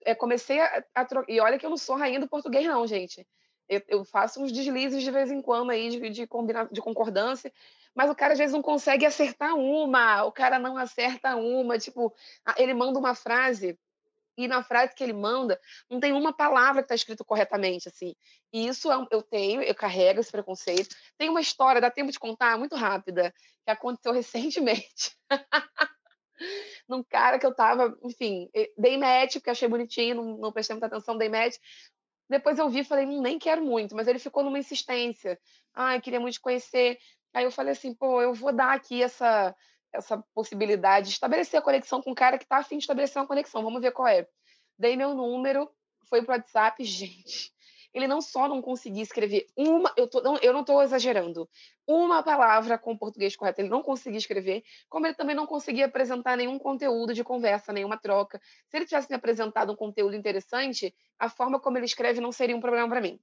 [0.06, 1.30] Eu comecei a, a trocar.
[1.30, 3.26] E olha que eu não sou rainha do português, não, gente.
[3.68, 6.68] Eu, eu faço uns deslizes de vez em quando aí de, de, combina...
[6.70, 7.52] de concordância,
[7.94, 11.76] mas o cara às vezes não consegue acertar uma, o cara não acerta uma.
[11.76, 12.14] Tipo,
[12.56, 13.76] ele manda uma frase
[14.38, 15.60] e na frase que ele manda
[15.90, 18.14] não tem uma palavra que está escrito corretamente, assim.
[18.52, 20.94] E isso é eu tenho, eu carrego esse preconceito.
[21.18, 23.34] Tem uma história, dá tempo de contar, muito rápida,
[23.64, 25.18] que aconteceu recentemente.
[26.88, 30.86] Num cara que eu tava, enfim, dei match, porque achei bonitinho, não, não prestei muita
[30.86, 31.56] atenção, dei match.
[32.30, 35.36] Depois eu vi falei, hum, nem quero muito, mas ele ficou numa insistência.
[35.74, 36.96] Ah, queria muito conhecer.
[37.34, 39.54] Aí eu falei assim, pô, eu vou dar aqui essa
[39.92, 43.28] essa possibilidade de estabelecer a conexão com o cara que está afim de estabelecer uma
[43.28, 43.62] conexão.
[43.62, 44.26] Vamos ver qual é.
[44.78, 45.70] Dei meu número,
[46.08, 47.52] foi pro WhatsApp, gente.
[47.92, 51.48] Ele não só não conseguia escrever uma, eu, tô, não, eu não estou exagerando,
[51.86, 55.86] uma palavra com o português correto, ele não conseguia escrever, como ele também não conseguia
[55.86, 58.40] apresentar nenhum conteúdo de conversa, nenhuma troca.
[58.68, 62.54] Se ele tivesse me apresentado um conteúdo interessante, a forma como ele escreve não seria
[62.54, 63.18] um problema para mim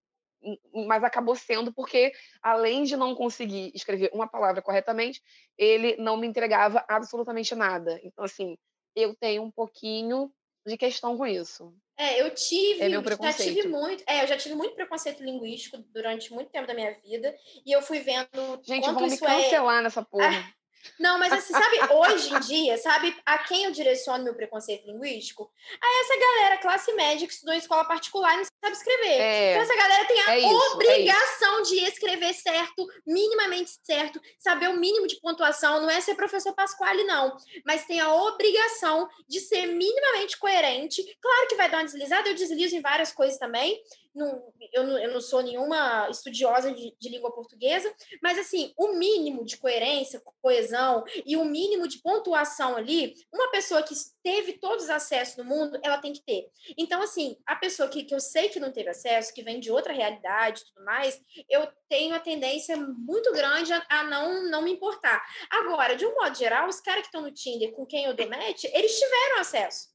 [0.87, 2.11] mas acabou sendo porque,
[2.41, 5.21] além de não conseguir escrever uma palavra corretamente,
[5.57, 7.99] ele não me entregava absolutamente nada.
[8.03, 8.57] Então, assim,
[8.95, 10.31] eu tenho um pouquinho
[10.65, 11.73] de questão com isso.
[11.97, 13.37] É, eu tive, é meu preconceito.
[13.37, 16.93] já tive muito, é, eu já tive muito preconceito linguístico durante muito tempo da minha
[16.99, 17.33] vida,
[17.65, 19.83] e eu fui vendo Gente, vão me é cancelar é...
[19.83, 20.53] nessa porra.
[20.99, 25.51] Não, mas assim, sabe, hoje em dia, sabe a quem eu direciono meu preconceito linguístico?
[25.81, 29.21] A essa galera classe média que estudou em escola particular e não sabe escrever.
[29.21, 34.19] É, então essa galera tem a é isso, obrigação é de escrever certo, minimamente certo,
[34.39, 39.07] saber o mínimo de pontuação, não é ser professor Pasquale, não, mas tem a obrigação
[39.27, 41.03] de ser minimamente coerente.
[41.21, 43.81] Claro que vai dar uma deslizada, eu deslizo em várias coisas também,
[44.15, 47.93] não, eu, não, eu não sou nenhuma estudiosa de, de, língua portuguesa,
[48.23, 53.83] mas assim, o mínimo de coerência, coesão e o mínimo de pontuação ali, uma pessoa
[53.83, 53.93] que
[54.23, 56.47] teve todos os acessos no mundo, ela tem que ter.
[56.77, 59.71] Então, assim, a pessoa que, que eu sei que não teve acesso, que vem de
[59.71, 64.61] outra realidade e tudo mais, eu tenho a tendência muito grande a, a, não, não
[64.61, 65.23] me importar.
[65.49, 68.29] Agora, de um modo geral, os caras que estão no Tinder com quem eu dou
[68.29, 69.94] match, eles tiveram acesso.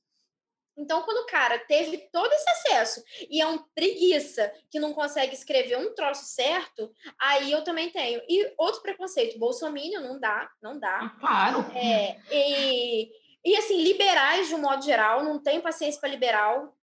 [0.81, 5.35] Então, quando o cara teve todo esse acesso e é um preguiça que não consegue
[5.35, 8.23] escrever um troço certo, aí eu também tenho.
[8.27, 11.01] E outro preconceito, bolsominion não dá, não dá.
[11.03, 11.61] Ah, claro.
[11.77, 13.11] É, e,
[13.45, 16.75] e assim, liberais de um modo geral, não tem paciência para liberal.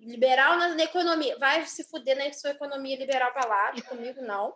[0.00, 4.54] Liberal na, na, economia, vai se fuder na sua economia liberal para lá, comigo não.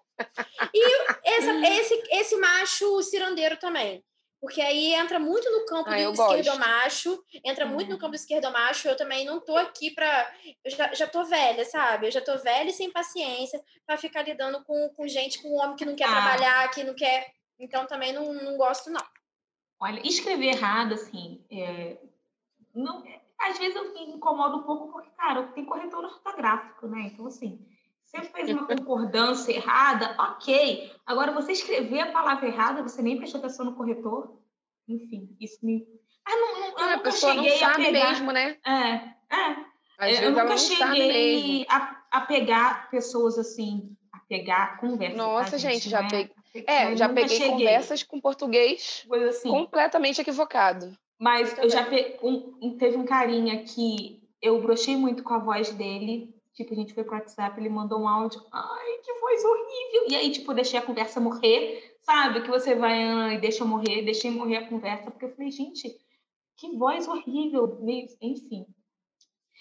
[0.72, 4.02] E essa, esse, esse macho cirandeiro também.
[4.40, 8.00] Porque aí entra muito no campo ah, do esquerdomacho, entra muito no uhum.
[8.00, 8.88] campo do esquerdomacho.
[8.88, 10.32] Eu também não tô aqui para
[10.64, 12.06] Eu já, já tô velha, sabe?
[12.06, 15.60] Eu já tô velha e sem paciência para ficar lidando com, com gente, com um
[15.60, 16.12] homem que não quer ah.
[16.12, 17.30] trabalhar, que não quer.
[17.58, 19.04] Então também não, não gosto, não.
[19.78, 21.98] Olha, escrever errado, assim, é...
[22.74, 23.02] não...
[23.38, 27.10] às vezes eu me incomodo um pouco porque, cara, tem corretor ortográfico, né?
[27.12, 27.66] Então, assim,
[28.10, 30.90] você fez uma concordância errada, ok.
[31.06, 34.36] Agora, você escrever a palavra errada, você nem prestou atenção no corretor.
[34.88, 35.86] Enfim, isso me.
[36.26, 38.10] Ah, não, não, eu a nunca cheguei não sabe a pegar.
[38.10, 38.56] mesmo, né?
[38.66, 38.94] É,
[39.32, 39.70] é.
[39.96, 45.16] Às eu nunca cheguei a, a pegar pessoas assim, a pegar conversas.
[45.16, 46.08] Nossa, tá, gente, já é?
[46.08, 46.34] peguei.
[46.66, 47.50] É, já peguei cheguei.
[47.50, 49.50] conversas com português assim.
[49.50, 50.92] completamente equivocado.
[51.16, 52.18] Mas eu, eu já pe...
[52.22, 56.94] um, teve um carinha que eu brochei muito com a voz dele Tipo, a gente
[56.94, 58.44] foi pro WhatsApp, ele mandou um áudio.
[58.52, 60.06] Ai, que voz horrível!
[60.08, 62.42] E aí, tipo, deixei a conversa morrer, sabe?
[62.42, 65.96] Que você vai e deixa morrer, deixei morrer a conversa, porque eu falei, gente,
[66.56, 67.78] que voz horrível!
[68.20, 68.66] Enfim.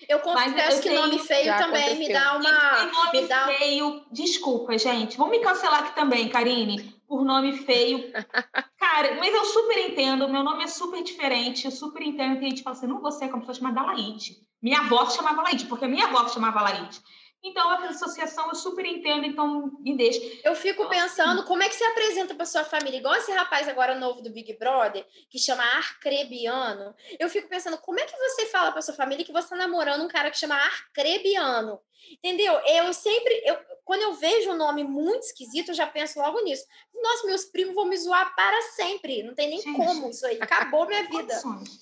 [0.07, 1.01] Eu confesso que tenho...
[1.01, 2.85] nome feio também me dá uma.
[2.85, 3.47] nome me dá...
[3.47, 5.17] feio, desculpa, gente.
[5.17, 8.11] Vamos me cancelar aqui também, Karine, por nome feio.
[8.99, 12.49] Cara, mas eu super entendo, meu nome é super diferente, eu super entendo que a
[12.49, 14.45] gente fala assim, não ser como pessoa chamada Laide.
[14.61, 17.01] Minha avó chamava Laide, porque minha avó chamava Laide.
[17.41, 20.19] Então, a associação eu super entendo, então me deixa.
[20.43, 23.95] Eu fico pensando como é que você apresenta para sua família, igual esse rapaz agora
[23.95, 26.93] novo do Big Brother, que chama Arcrebiano.
[27.17, 30.03] Eu fico pensando, como é que você fala para sua família que você está namorando
[30.03, 31.79] um cara que chama Arcrebiano?
[32.11, 32.53] Entendeu?
[32.65, 33.57] Eu sempre, eu,
[33.89, 36.63] quando eu vejo um nome muito esquisito, eu já penso logo nisso.
[36.93, 39.23] Nossa, meus primos vão me zoar para sempre.
[39.23, 39.75] Não tem nem Gente.
[39.75, 40.37] como isso aí.
[40.39, 41.33] Acabou minha vida.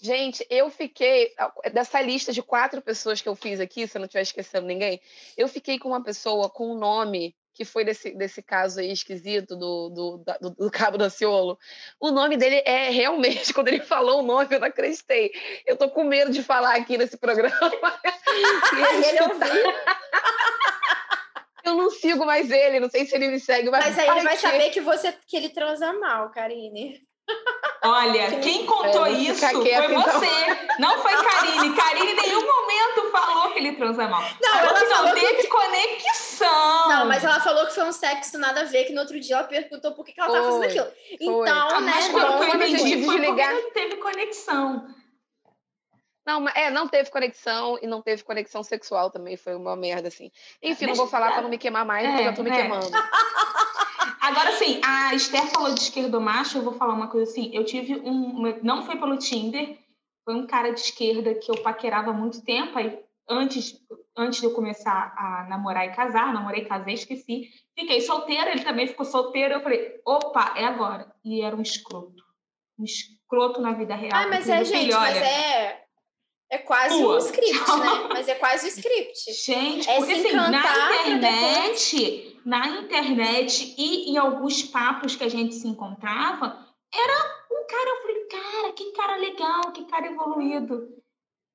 [0.01, 1.33] Gente, eu fiquei.
[1.73, 5.01] Dessa lista de quatro pessoas que eu fiz aqui, se eu não estiver esquecendo ninguém,
[5.35, 9.57] eu fiquei com uma pessoa com um nome que foi desse, desse caso aí esquisito
[9.57, 11.59] do, do, do, do Cabo Daciolo,
[11.99, 15.33] o nome dele é realmente, quando ele falou o nome, eu não acreditei.
[15.65, 17.51] Eu tô com medo de falar aqui nesse programa.
[18.31, 19.73] e ele ouviu.
[21.67, 23.69] Eu não sigo mais ele, não sei se ele me segue.
[23.69, 27.05] Mas, mas aí ele vai saber que, você, que ele transa mal, Karine.
[27.83, 30.01] Olha, quem contou é, isso foi então.
[30.01, 31.75] você, não foi Karine.
[31.75, 34.21] Karine em nenhum momento falou que ele transa mal.
[34.41, 35.47] Não, falou ela que falou não teve que...
[35.47, 36.89] conexão.
[36.89, 39.35] Não, mas ela falou que foi um sexo nada a ver, que no outro dia
[39.35, 40.87] ela perguntou por que, que ela estava fazendo aquilo.
[41.19, 41.81] Então, foi.
[41.81, 43.49] né, mas quando eu entendi, foi desligar...
[43.51, 44.87] porque não teve conexão.
[46.27, 50.29] Não, é, não teve conexão e não teve conexão sexual também, foi uma merda, assim.
[50.61, 52.43] Enfim, Deixa não vou falar para não me queimar mais, é, porque eu já tô
[52.43, 52.55] me é.
[52.55, 52.85] queimando.
[54.19, 57.63] Agora, sim, a Esther falou de esquerdo macho, eu vou falar uma coisa assim, eu
[57.63, 59.79] tive um, não foi pelo Tinder,
[60.25, 62.99] foi um cara de esquerda que eu paquerava há muito tempo, aí
[63.29, 63.79] antes,
[64.17, 68.85] antes de eu começar a namorar e casar, namorei, casei, esqueci, fiquei solteira, ele também
[68.85, 71.09] ficou solteiro, eu falei, opa, é agora.
[71.23, 72.21] E era um escroto.
[72.77, 74.11] Um escroto na vida real.
[74.13, 75.86] Ah, mas é, gente, olha, mas é
[76.49, 78.07] é quase um script, né?
[78.09, 79.33] Mas é quase um script.
[79.33, 85.55] Gente, é porque assim, na internet, na internet e em alguns papos que a gente
[85.55, 90.87] se encontrava, era um cara, eu falei, cara, que cara legal, que cara evoluído.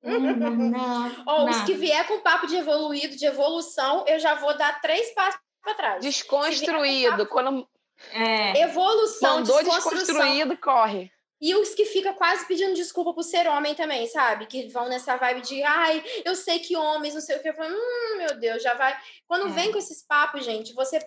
[0.03, 4.55] Hum, não, Ou os que vier com papo de evoluído, de evolução, eu já vou
[4.57, 6.01] dar três passos para trás.
[6.03, 7.17] Desconstruído.
[7.17, 7.25] Papo...
[7.27, 7.67] Quando...
[8.11, 8.61] É.
[8.61, 11.12] Evolução, Mandou desconstruído, corre.
[11.43, 14.45] E os que ficam quase pedindo desculpa por ser homem também, sabe?
[14.45, 17.49] Que vão nessa vibe de, ai, eu sei que homens, não sei o que.
[17.49, 18.97] Eu falo, hum, meu Deus, já vai.
[19.27, 19.51] Quando é.
[19.51, 20.99] vem com esses papos, gente, você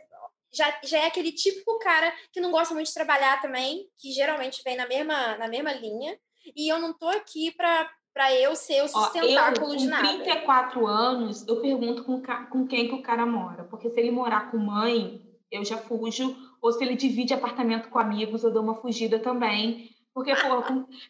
[0.53, 4.61] já, já é aquele típico cara que não gosta muito de trabalhar também, que geralmente
[4.63, 6.19] vem na mesma, na mesma linha.
[6.55, 10.07] E eu não tô aqui pra, para eu ser o sustentáculo Ó, eu, de nada.
[10.07, 13.65] Com 34 anos, eu pergunto com, com quem que o cara mora.
[13.65, 15.19] Porque se ele morar com mãe,
[15.51, 16.37] eu já fujo.
[16.61, 19.96] Ou se ele divide apartamento com amigos, eu dou uma fugida também.
[20.17, 20.63] Porque, pô,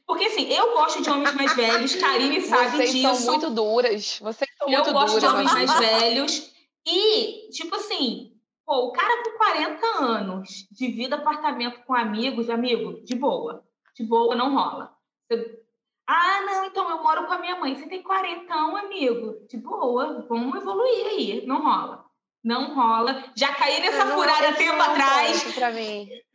[0.04, 3.02] porque assim, eu gosto de homens mais velhos, Karine sabe Vocês disso.
[3.06, 4.18] Vocês são muito duras.
[4.18, 4.86] Vocês são muito duras.
[4.88, 6.52] Eu gosto de homens mais velhos.
[6.84, 8.32] E, tipo assim,
[8.66, 13.64] pô, o cara com 40 anos, divide apartamento com amigos, amigo, de boa.
[13.94, 14.92] De boa, não rola.
[15.30, 15.56] Você...
[16.08, 17.76] Ah, não, então eu moro com a minha mãe.
[17.76, 19.46] Você tem 40, amigo.
[19.48, 21.46] De boa, vamos evoluir aí.
[21.46, 22.04] Não rola
[22.46, 23.24] não rola.
[23.34, 25.44] Já caí nessa furada tempo atrás.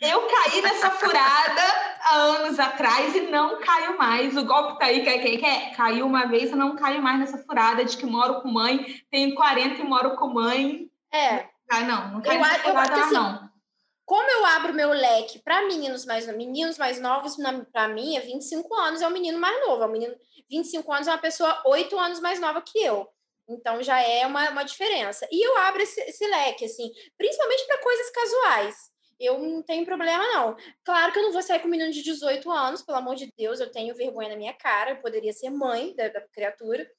[0.01, 4.35] Eu caí nessa furada anos atrás e não caio mais.
[4.35, 5.75] O golpe tá aí, quer, quer, quer.
[5.75, 9.35] Caiu uma vez e não caio mais nessa furada de que moro com mãe, tenho
[9.35, 10.89] 40 e moro com mãe.
[11.13, 11.49] É.
[11.69, 13.49] Ah, não, não cai nessa furada, eu, assim, não.
[14.05, 17.37] Como eu abro meu leque para meninos mais meninos mais novos,
[17.71, 19.83] para mim é 25 anos, é um menino mais novo.
[19.83, 20.15] É um menino,
[20.49, 23.07] 25 anos é uma pessoa 8 anos mais nova que eu.
[23.47, 25.27] Então já é uma, uma diferença.
[25.31, 28.90] E eu abro esse, esse leque, assim, principalmente para coisas casuais.
[29.21, 30.57] Eu não tenho problema, não.
[30.83, 33.31] Claro que eu não vou sair com um menino de 18 anos, pelo amor de
[33.37, 36.89] Deus, eu tenho vergonha na minha cara, eu poderia ser mãe da, da criatura.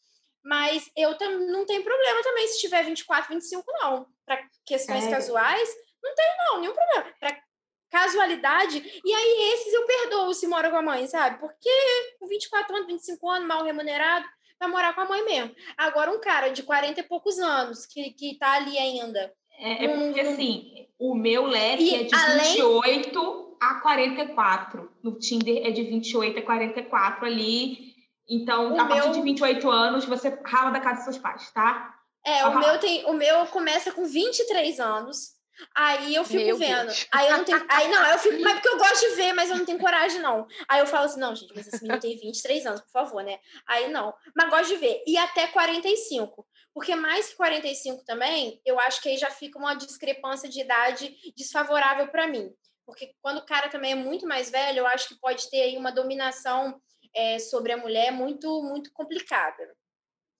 [0.44, 1.16] Mas eu
[1.48, 4.06] não tenho problema também se tiver 24, 25, não.
[4.24, 5.10] Para questões é.
[5.10, 5.68] casuais,
[6.02, 7.14] não tenho, não, nenhum problema.
[7.18, 7.42] Para
[7.90, 11.38] casualidade, e aí esses eu perdoo se mora com a mãe, sabe?
[11.38, 11.70] Porque
[12.18, 14.26] com 24 anos, 25 anos, mal remunerado,
[14.58, 15.54] vai morar com a mãe mesmo.
[15.76, 19.32] Agora, um cara de 40 e poucos anos, que, que tá ali ainda.
[19.62, 22.54] É, é porque, assim, o meu leque e é de além...
[22.54, 24.90] 28 a 44.
[25.02, 27.92] No Tinder é de 28 a 44 ali.
[28.28, 28.96] Então, o a meu...
[28.96, 31.94] partir de 28 anos, você rala da casa dos seus pais, tá?
[32.24, 35.32] É, o meu, tem, o meu começa com 23 anos.
[35.74, 36.86] Aí eu fico Meu vendo.
[36.86, 37.06] Deus.
[37.12, 37.66] Aí eu não tenho.
[37.68, 38.42] Aí não, eu fico.
[38.42, 40.46] Mas porque eu gosto de ver, mas eu não tenho coragem, não.
[40.68, 43.38] Aí eu falo assim: não, gente, mas esse menino tem 23 anos, por favor, né?
[43.66, 44.14] Aí não.
[44.34, 45.02] Mas gosto de ver.
[45.06, 46.46] E até 45.
[46.74, 51.14] Porque mais que 45 também, eu acho que aí já fica uma discrepância de idade
[51.36, 52.50] desfavorável para mim.
[52.86, 55.76] Porque quando o cara também é muito mais velho, eu acho que pode ter aí
[55.76, 56.80] uma dominação
[57.14, 59.76] é, sobre a mulher muito, muito complicada.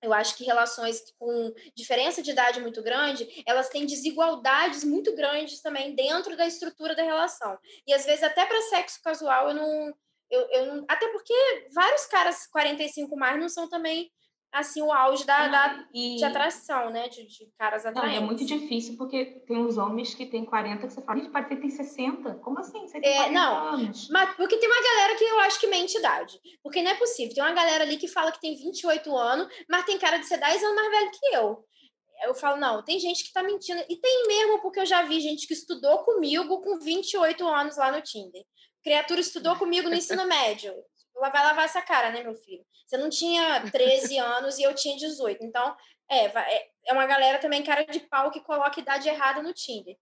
[0.02, 5.60] Eu acho que relações com diferença de idade muito grande, elas têm desigualdades muito grandes
[5.60, 7.56] também dentro da estrutura da relação.
[7.86, 9.94] E às vezes até para sexo casual eu não,
[10.28, 11.34] eu, eu até porque
[11.72, 14.10] vários caras 45 mais não são também
[14.52, 16.16] assim o auge da, da e...
[16.16, 17.08] de atração, né?
[17.08, 18.20] De, de caras atraentes.
[18.20, 21.32] Não, é muito difícil porque tem os homens que têm 40 que você fala, gente,
[21.32, 22.34] pode ter tem 60.
[22.34, 22.86] Como assim?
[22.86, 24.08] Você tem é, 40 não, anos?
[24.10, 26.38] Mas porque tem uma galera que eu acho que mente idade.
[26.62, 27.34] Porque não é possível.
[27.34, 30.36] Tem uma galera ali que fala que tem 28 anos, mas tem cara de ser
[30.36, 31.64] 10 anos mais velho que eu.
[32.24, 33.82] Eu falo, não, tem gente que tá mentindo.
[33.88, 37.90] E tem mesmo, porque eu já vi gente que estudou comigo com 28 anos lá
[37.90, 38.44] no Tinder.
[38.84, 40.72] Criatura estudou comigo no ensino médio
[41.14, 42.64] vai lavar essa cara, né, meu filho?
[42.86, 45.44] Você não tinha 13 anos e eu tinha 18.
[45.44, 45.76] Então,
[46.08, 49.96] é, é, é uma galera também cara de pau que coloca idade errada no Tinder.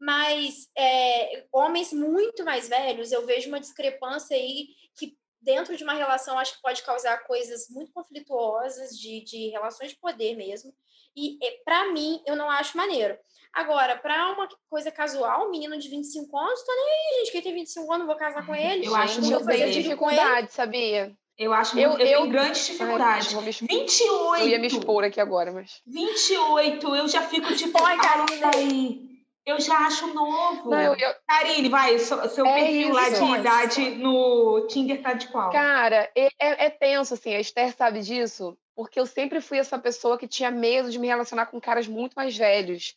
[0.00, 5.94] Mas é, homens muito mais velhos, eu vejo uma discrepância aí que dentro de uma
[5.94, 10.74] relação acho que pode causar coisas muito conflituosas de, de relações de poder mesmo.
[11.16, 13.16] E para mim, eu não acho maneiro.
[13.52, 17.32] Agora, para uma coisa casual, um menino de 25 anos, tô nem aí, gente.
[17.32, 18.86] Quem tem 25 anos, vou casar com ele.
[18.86, 21.14] Eu acho que eu tenho dificuldade, sabia?
[21.36, 23.34] Eu acho eu, eu, eu tenho grandes dificuldades.
[23.34, 24.42] Ai, 28!
[24.42, 25.82] Eu ia me expor aqui agora, mas.
[25.86, 29.12] 28, eu já fico tipo, ai, Karine, aí.
[29.44, 30.70] Eu já acho novo.
[30.70, 31.14] Não, eu, eu...
[31.26, 35.50] Karine, vai, seu, seu é perfil isso, lá de idade no Tinder tá de qual?
[35.50, 37.34] Cara, é, é, é tenso, assim.
[37.34, 41.08] A Esther sabe disso, porque eu sempre fui essa pessoa que tinha medo de me
[41.08, 42.96] relacionar com caras muito mais velhos.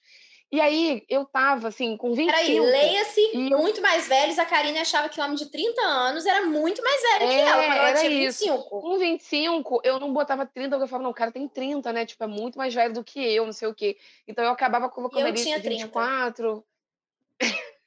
[0.51, 2.32] E aí eu tava assim, com 25.
[2.32, 3.57] Peraí, leia-se eu...
[3.57, 4.38] muito mais velhos.
[4.38, 7.41] A Karine achava que o homem de 30 anos era muito mais velho é, que
[7.41, 8.53] ela, quando ela tinha 25.
[8.53, 8.69] Isso.
[8.69, 12.05] Com 25, eu não botava 30, eu falava, não, o cara tem 30, né?
[12.05, 13.97] Tipo, é muito mais velho do que eu, não sei o quê.
[14.28, 16.63] Então eu acabava colocando eu ali tinha 24.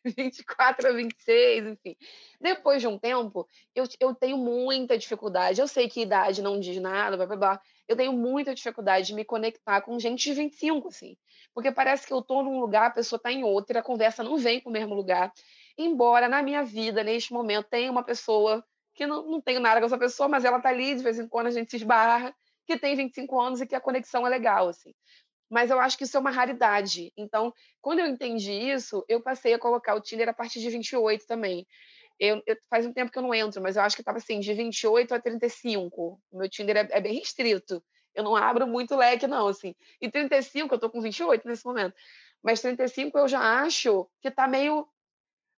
[0.05, 1.97] 24 a 26, enfim.
[2.41, 5.61] Depois de um tempo, eu, eu tenho muita dificuldade.
[5.61, 7.61] Eu sei que idade não diz nada, blá blá blá.
[7.89, 11.17] Eu tenho muita dificuldade de me conectar com gente de 25, assim.
[11.55, 14.37] Porque parece que eu estou num lugar, a pessoa está em outra, a conversa não
[14.37, 15.33] vem para o mesmo lugar.
[15.77, 18.63] Embora na minha vida, neste momento, tenha uma pessoa
[18.95, 21.27] que não, não tenho nada com essa pessoa, mas ela está ali, de vez em
[21.27, 22.35] quando a gente se esbarra,
[22.67, 24.93] que tem 25 anos e que a conexão é legal, assim.
[25.49, 27.11] Mas eu acho que isso é uma raridade.
[27.17, 31.27] Então, quando eu entendi isso, eu passei a colocar o Tinder a partir de 28
[31.27, 31.67] também.
[32.19, 34.41] Eu, eu, faz um tempo que eu não entro, mas eu acho que estava assim,
[34.41, 36.21] de 28 a 35.
[36.31, 37.83] O meu Tinder é, é, bem restrito.
[38.15, 39.75] Eu não abro muito leque, não, assim.
[40.01, 41.95] E 35, eu estou com 28 nesse momento.
[42.43, 44.87] Mas 35 eu já acho que está meio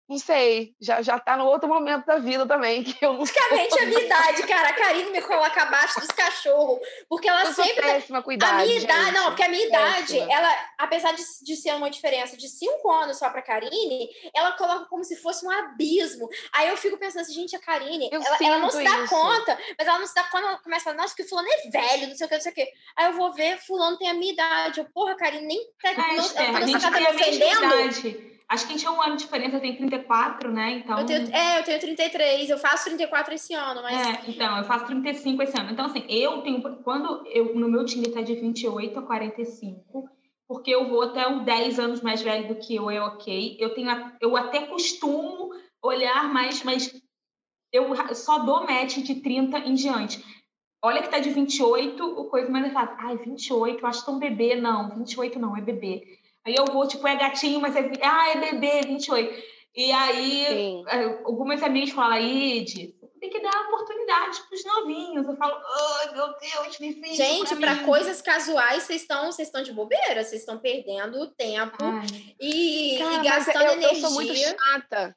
[0.09, 3.79] não sei, já, já tá no outro momento da vida também, que eu não Praticamente
[3.79, 4.69] a minha idade, cara.
[4.69, 7.83] A Karine me coloca abaixo dos cachorros, porque ela eu sempre...
[7.83, 9.13] péssima com idade, A minha idade, gente.
[9.13, 13.19] não, porque a minha idade, ela, apesar de, de ser uma diferença de cinco anos
[13.19, 16.27] só pra Karine, ela coloca como se fosse um abismo.
[16.53, 19.09] Aí eu fico pensando assim, gente, a Karine, ela, ela, não se dá isso.
[19.13, 21.69] conta, mas ela não se dá conta, ela começa a falar, nossa, que fulano é
[21.69, 22.67] velho, não sei o que, não sei o que.
[22.95, 24.79] Aí eu vou ver, fulano tem a minha idade.
[24.79, 25.69] Eu, porra, Karine, nem...
[25.79, 28.28] Tá, é, não, é, a gente tá tem a mesma idade.
[28.49, 30.71] Acho que a gente é um ano de diferença, eu tenho 34, né?
[30.71, 30.99] Então...
[30.99, 34.07] Eu tenho, é, eu tenho 33, eu faço 34 esse ano, mas...
[34.07, 35.71] É, então, eu faço 35 esse ano.
[35.71, 36.59] Então, assim, eu tenho...
[36.83, 40.09] Quando eu, no meu Tinder tá de 28 a 45,
[40.47, 43.55] porque eu vou até uns 10 anos mais velho do que eu, é ok.
[43.59, 43.89] Eu, tenho,
[44.19, 46.91] eu até costumo olhar mais, mas
[47.71, 50.25] eu só dou match de 30 em diante.
[50.81, 52.95] Olha que tá de 28, o coisa mais é fácil.
[52.99, 54.55] Ai, 28, eu acho tão bebê.
[54.55, 56.18] Não, 28 não, é bebê.
[56.45, 59.59] Aí eu vou, tipo, é gatinho, mas é, ah, é bebê, 28.
[59.75, 60.83] E aí, Sim.
[60.87, 65.27] É, algumas amigas falam, Id, tem que dar oportunidade para os novinhos.
[65.27, 67.15] Eu falo, ai, oh, meu Deus, difícil.
[67.15, 71.77] Gente, para coisas casuais, vocês estão, vocês estão de bobeira, vocês estão perdendo tempo
[72.39, 73.97] e, Cara, e gastando eu, energia.
[73.97, 75.15] Eu sou muito chata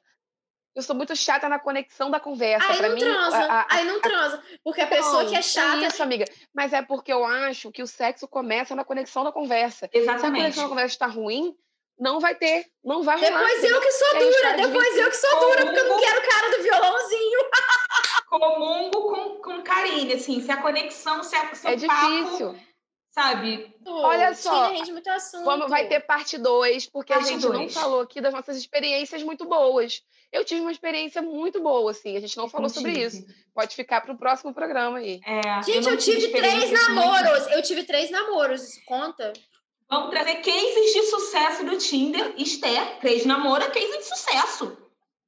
[0.75, 2.67] eu sou muito chata na conexão da conversa.
[2.67, 4.43] Aí pra não mim, transa, a, a, aí não transa.
[4.63, 5.83] Porque a pessoa que é chata.
[5.83, 6.25] É isso, amiga.
[6.53, 9.89] Mas é porque eu acho que o sexo começa na conexão da conversa.
[9.93, 10.21] Exatamente.
[10.21, 11.55] Se a conexão da conversa está ruim,
[11.99, 13.43] não vai ter, não vai rolar.
[13.43, 16.29] Depois eu que sou dura, depois eu que sou dura, porque eu não quero o
[16.29, 17.39] cara do violãozinho.
[18.27, 22.53] Comungo com, com carinho, assim, se a conexão, se, a, se é difícil.
[22.53, 22.72] Papo,
[23.13, 23.71] sabe?
[23.85, 24.73] Olha só,
[25.45, 27.53] vamos, vai ter parte 2, porque parte a gente dois.
[27.53, 30.01] não falou aqui das nossas experiências muito boas.
[30.31, 32.17] Eu tive uma experiência muito boa, assim.
[32.17, 33.23] A gente não falou sobre isso.
[33.53, 35.21] Pode ficar para o próximo programa aí.
[35.23, 37.47] É, gente, eu, eu tive três namoros.
[37.51, 38.63] Eu tive três namoros.
[38.63, 39.31] Isso conta?
[39.87, 42.33] Vamos trazer cases de sucesso do Tinder.
[42.35, 44.75] Esther, três namoros, case de sucesso.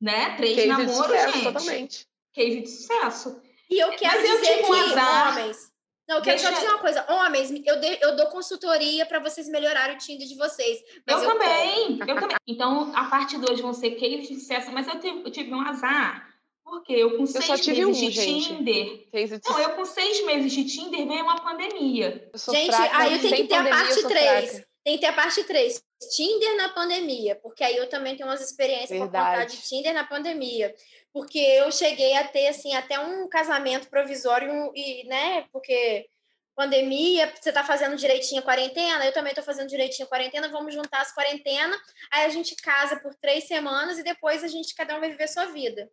[0.01, 0.35] Né?
[0.37, 1.43] Três case namoros, sucesso, gente.
[1.43, 2.07] Totalmente.
[2.33, 3.41] Case de sucesso.
[3.69, 5.37] E eu quero Mas dizer eu que, azar.
[5.37, 5.71] homens,
[6.07, 6.49] não, eu quero Deixa...
[6.49, 7.06] só dizer uma coisa.
[7.11, 10.80] Homens, eu, de, eu dou consultoria para vocês melhorarem o Tinder de vocês.
[11.07, 12.38] eu, eu também, eu também.
[12.48, 15.61] Então, a parte 2 vão ser cases de sucesso, mas eu tive, eu tive um
[15.61, 16.27] azar,
[16.64, 18.48] Porque eu com seis só tive meses um, de gente.
[18.48, 19.10] Tinder.
[19.11, 22.30] Case de- Não, eu com seis meses de Tinder veio uma pandemia.
[22.32, 24.49] Eu Gente, fraca, aí eu tenho sem que ter a pandemia, eu parte sou 3.
[24.52, 24.68] fraca.
[24.84, 25.84] Tem que ter a parte 3.
[26.15, 29.57] Tinder na pandemia, porque aí eu também tenho umas experiências para contar Verdade.
[29.57, 30.76] de Tinder na pandemia.
[31.15, 36.09] Porque eu cheguei a ter, assim, até um casamento provisório e, né, porque
[36.53, 40.73] pandemia, você tá fazendo direitinho a quarentena, eu também tô fazendo direitinho a quarentena, vamos
[40.73, 41.79] juntar as quarentenas,
[42.11, 45.29] aí a gente casa por três semanas e depois a gente, cada um vai viver
[45.29, 45.89] sua vida.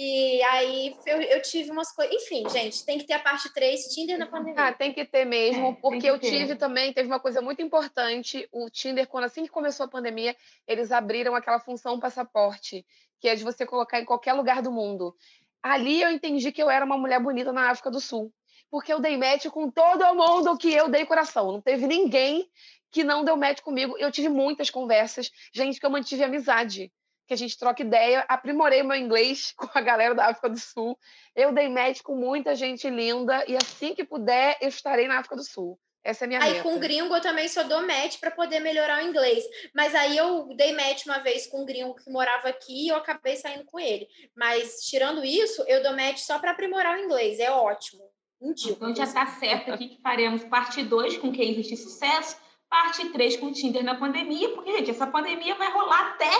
[0.00, 2.14] E aí eu, eu tive umas coisas.
[2.14, 4.68] Enfim, gente, tem que ter a parte 3, Tinder na pandemia.
[4.68, 6.30] Ah, tem que ter mesmo, É, porque que eu ter.
[6.30, 10.36] tive também, teve uma coisa muito importante, o Tinder, quando assim que começou a pandemia,
[10.68, 12.86] eles abriram aquela função passaporte,
[13.18, 15.16] que é de você colocar em qualquer lugar do mundo.
[15.60, 18.32] Ali eu entendi que eu era uma mulher bonita na África do Sul,
[18.70, 21.50] porque eu dei match com todo mundo que eu dei coração.
[21.50, 22.48] Não teve ninguém
[22.92, 23.96] que não deu match comigo.
[23.98, 26.92] Eu tive muitas conversas, gente que eu mantive amizade,
[27.28, 30.98] que a gente troca ideia, aprimorei meu inglês com a galera da África do Sul.
[31.36, 35.36] Eu dei match com muita gente linda e assim que puder eu estarei na África
[35.36, 35.78] do Sul.
[36.02, 36.62] Essa é a minha Aí meta.
[36.62, 39.44] com gringo eu também só dou match para poder melhorar o inglês.
[39.74, 42.96] Mas aí eu dei match uma vez com um gringo que morava aqui e eu
[42.96, 44.08] acabei saindo com ele.
[44.34, 47.38] Mas tirando isso, eu dou match só para aprimorar o inglês.
[47.38, 48.04] É ótimo.
[48.40, 48.72] Indico.
[48.72, 52.38] Então já está certo aqui que faremos parte 2 com cases de sucesso,
[52.70, 56.30] parte 3 com Tinder na pandemia, porque, gente, essa pandemia vai rolar até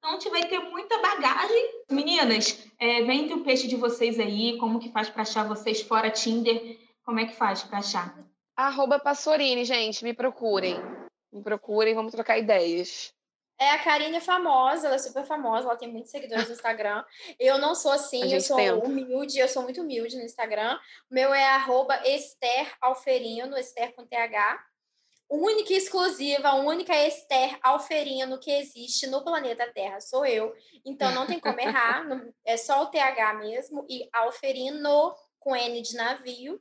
[0.00, 1.82] então a gente vai ter muita bagagem.
[1.90, 6.10] Meninas, é, vende o peixe de vocês aí, como que faz para achar vocês fora
[6.10, 6.78] Tinder?
[7.04, 8.18] Como é que faz para achar?
[8.56, 10.76] Arroba Passorini, gente, me procurem.
[11.30, 13.12] Me procurem, vamos trocar ideias.
[13.58, 17.04] É, a Karine é famosa, ela é super famosa, ela tem muitos seguidores no Instagram.
[17.38, 18.76] Eu não sou assim, eu sou tenta.
[18.76, 20.78] humilde, eu sou muito humilde no Instagram.
[21.10, 24.64] O meu é arroba Esther Alferino, Esther com TH.
[25.30, 30.52] Única e exclusiva, a única Esther Alferino que existe no planeta Terra sou eu.
[30.84, 32.04] Então não tem como errar,
[32.44, 36.60] é só o TH mesmo, e Alferino com N de navio.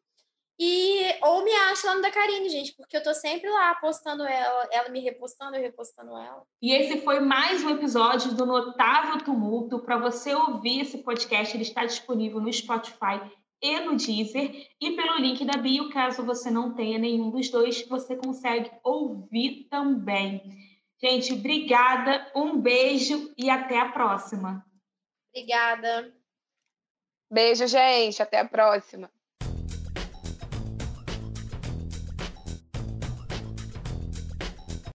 [0.61, 4.23] E ou me acha lá no da Karine, gente, porque eu tô sempre lá postando
[4.23, 6.43] ela, ela me repostando, eu repostando ela.
[6.61, 9.79] E esse foi mais um episódio do Notável Tumulto.
[9.79, 13.21] Para você ouvir esse podcast, ele está disponível no Spotify
[13.61, 14.67] e no Deezer.
[14.79, 19.67] E pelo link da bio, caso você não tenha nenhum dos dois, você consegue ouvir
[19.69, 20.41] também.
[21.01, 24.65] Gente, obrigada, um beijo e até a próxima.
[25.33, 26.13] Obrigada.
[27.31, 28.21] Beijo, gente.
[28.21, 29.11] Até a próxima.